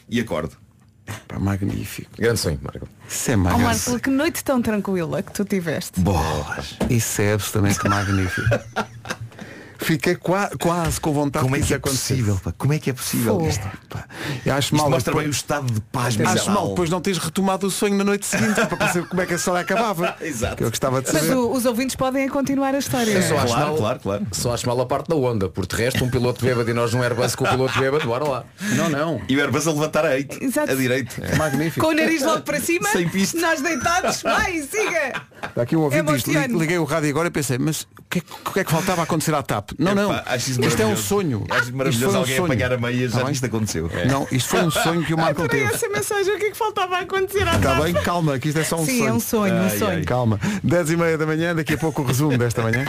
[0.09, 0.57] E acordo.
[1.29, 2.11] Pá, magnífico.
[2.17, 2.89] Grande sonho, Marco.
[3.07, 3.91] Isso é Oh, magnífico.
[3.91, 6.01] Marco, que noite tão tranquila que tu tiveste.
[6.01, 6.77] Bolas.
[6.89, 8.49] Isso é absolutamente magnífico.
[9.85, 12.41] Fiquei qua- quase com vontade Como é que é possível?
[12.43, 12.53] Pá?
[12.57, 13.49] Como é que é possível Fogo.
[13.49, 13.67] isto?
[13.89, 14.05] Pá,
[14.45, 16.55] eu acho Isto mal mostra depois- bem o estado de paz Acho mental.
[16.55, 19.33] mal depois não teres retomado o sonho na noite seguinte para perceber como é que
[19.33, 20.17] a história acabava.
[20.23, 20.57] Exato.
[20.57, 21.35] Que eu gostava de Mas saber.
[21.37, 23.11] o- os ouvintes podem continuar a história.
[23.11, 24.27] Eu só acho Claro, mal, claro, claro.
[24.33, 26.93] Só acho mal a parte da onda, porque de resto um piloto bêbado e nós
[26.95, 28.45] num Airbus com o piloto bêbado, bora lá.
[28.77, 29.21] Não, não.
[29.29, 30.73] E o Airbus a levantar a eito, Exato.
[30.73, 31.17] a direito.
[31.37, 31.85] Magnífico.
[31.87, 33.39] Com o nariz logo para cima, Sem pista.
[33.41, 35.23] nós deitados, vai, siga!
[35.49, 36.31] Está aqui um ouvinte disto.
[36.31, 36.59] Emociono.
[36.59, 38.71] Liguei o rádio agora e pensei, mas o que, é, que- o que é que
[38.71, 39.73] faltava acontecer à TAP?
[39.79, 40.11] Não, Epá, não.
[40.27, 41.45] acho isso Isto é um sonho.
[41.51, 42.47] Acho Isto maravilhoso foi um alguém sonho.
[42.47, 43.91] apanhar a meia já Tá isto aconteceu.
[44.11, 45.75] Não, isto foi um sonho que o Marco Adorei teve.
[45.75, 47.95] essa mensagem, o que é que faltava acontecer à Está bem?
[47.95, 49.09] Calma, que isto é só um Sim, sonho.
[49.09, 49.99] é um sonho, um Ai, sonho.
[49.99, 50.05] ai.
[50.05, 50.41] Calma.
[50.63, 52.85] 10 e meia da manhã, daqui a pouco o resumo desta manhã.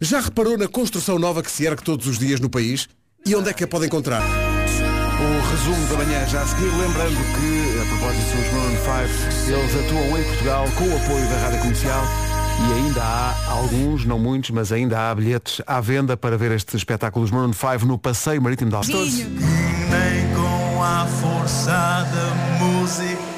[0.00, 2.88] Já reparou na construção nova que se ergue todos os dias no país?
[3.24, 4.20] E onde é que a pode encontrar?
[4.22, 8.76] O resumo da manhã já a seguir, lembrando que, a propósito dos Maroon
[9.46, 12.04] 5, eles atuam em Portugal com o apoio da Rádio Comercial
[12.58, 16.74] e ainda há alguns, não muitos, mas ainda há bilhetes à venda para ver estes
[16.74, 18.90] espetáculos Maroon 5 no Passeio Marítimo de Alves.
[18.90, 23.32] Nem com a força da música.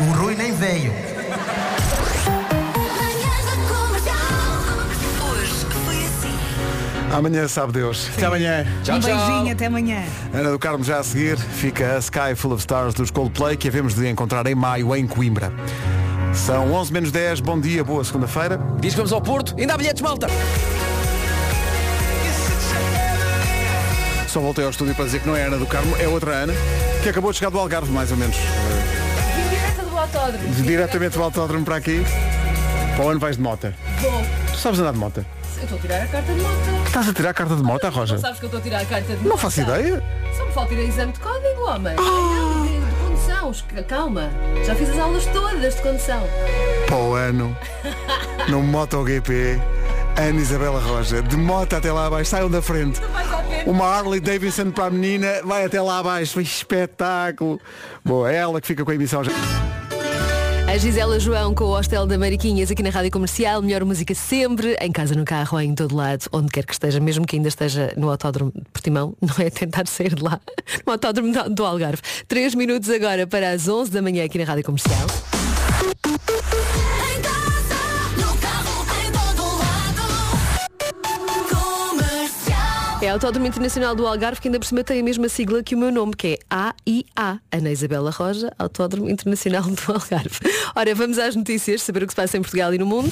[0.00, 1.19] O Rui nem veio.
[7.12, 8.08] Amanhã sabe Deus.
[8.16, 8.66] Até amanhã.
[8.88, 10.04] um beijinho, até amanhã.
[10.32, 13.66] Ana do Carmo já a seguir, fica a Sky Full of Stars dos Coldplay que
[13.66, 15.52] havemos de encontrar em maio em Coimbra.
[16.32, 18.60] São 11 menos 10, bom dia, boa segunda-feira.
[18.78, 20.28] Diz que vamos ao Porto, ainda há bilhetes, malta.
[24.28, 26.30] Só voltei ao estúdio para dizer que não é a Ana do Carmo, é outra
[26.30, 26.52] Ana,
[27.02, 28.36] que acabou de chegar do Algarve, mais ou menos.
[28.36, 30.54] Vim direto do autódromo.
[30.54, 32.04] Diretamente do autódromo para aqui.
[32.94, 33.74] Para o ano vais de mota.
[34.00, 35.26] Bom, sabes andar de moto?
[35.56, 36.86] Eu estou a tirar a carta de moto.
[36.86, 38.14] Estás a tirar a carta de moto, Roja?
[38.14, 39.28] Não sabes que eu estou a tirar a carta de moto?
[39.28, 40.02] Não faço ideia.
[40.36, 41.94] Só me falta ir a exame de código, homem.
[41.96, 43.52] Não, de, de condução.
[43.86, 44.30] Calma.
[44.64, 46.22] Já fiz as aulas todas de condução.
[46.86, 47.56] Para o ano,
[48.48, 49.60] no MotoGP,
[50.16, 53.00] Ana Isabela Roja, de moto até lá abaixo, saiam da frente.
[53.66, 57.60] Uma Harley Davidson para a menina, vai até lá abaixo, espetáculo.
[58.04, 59.32] Bom, é ela que fica com a emissão já.
[60.70, 63.60] A Gisela João com o Hostel da Mariquinhas aqui na Rádio Comercial.
[63.60, 67.26] Melhor música sempre, em casa, no carro, em todo lado, onde quer que esteja, mesmo
[67.26, 70.40] que ainda esteja no Autódromo de Portimão, não é tentar sair de lá,
[70.86, 72.00] no Autódromo do Algarve.
[72.28, 75.08] Três minutos agora para as 11 da manhã aqui na Rádio Comercial.
[83.10, 85.74] É o Autódromo Internacional do Algarve que ainda por cima tem a mesma sigla que
[85.74, 90.38] o meu nome, que é AIA, Ana Isabela Roja, Autódromo Internacional do Algarve.
[90.76, 93.10] Ora, vamos às notícias, saber o que se passa em Portugal e no mundo.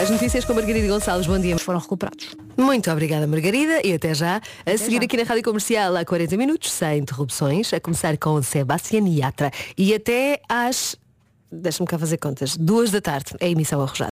[0.00, 1.58] As notícias com Margarida Gonçalves, bom dia.
[1.58, 2.28] Foram recuperados.
[2.56, 4.40] Muito obrigada, Margarida, e até já.
[4.64, 5.02] A seguir já.
[5.02, 9.50] aqui na Rádio Comercial há 40 minutos, sem interrupções, a começar com Sebastián Yatra.
[9.76, 10.94] E até às,
[11.50, 13.98] deixa-me cá fazer contas, duas da tarde, é a emissão arrojada.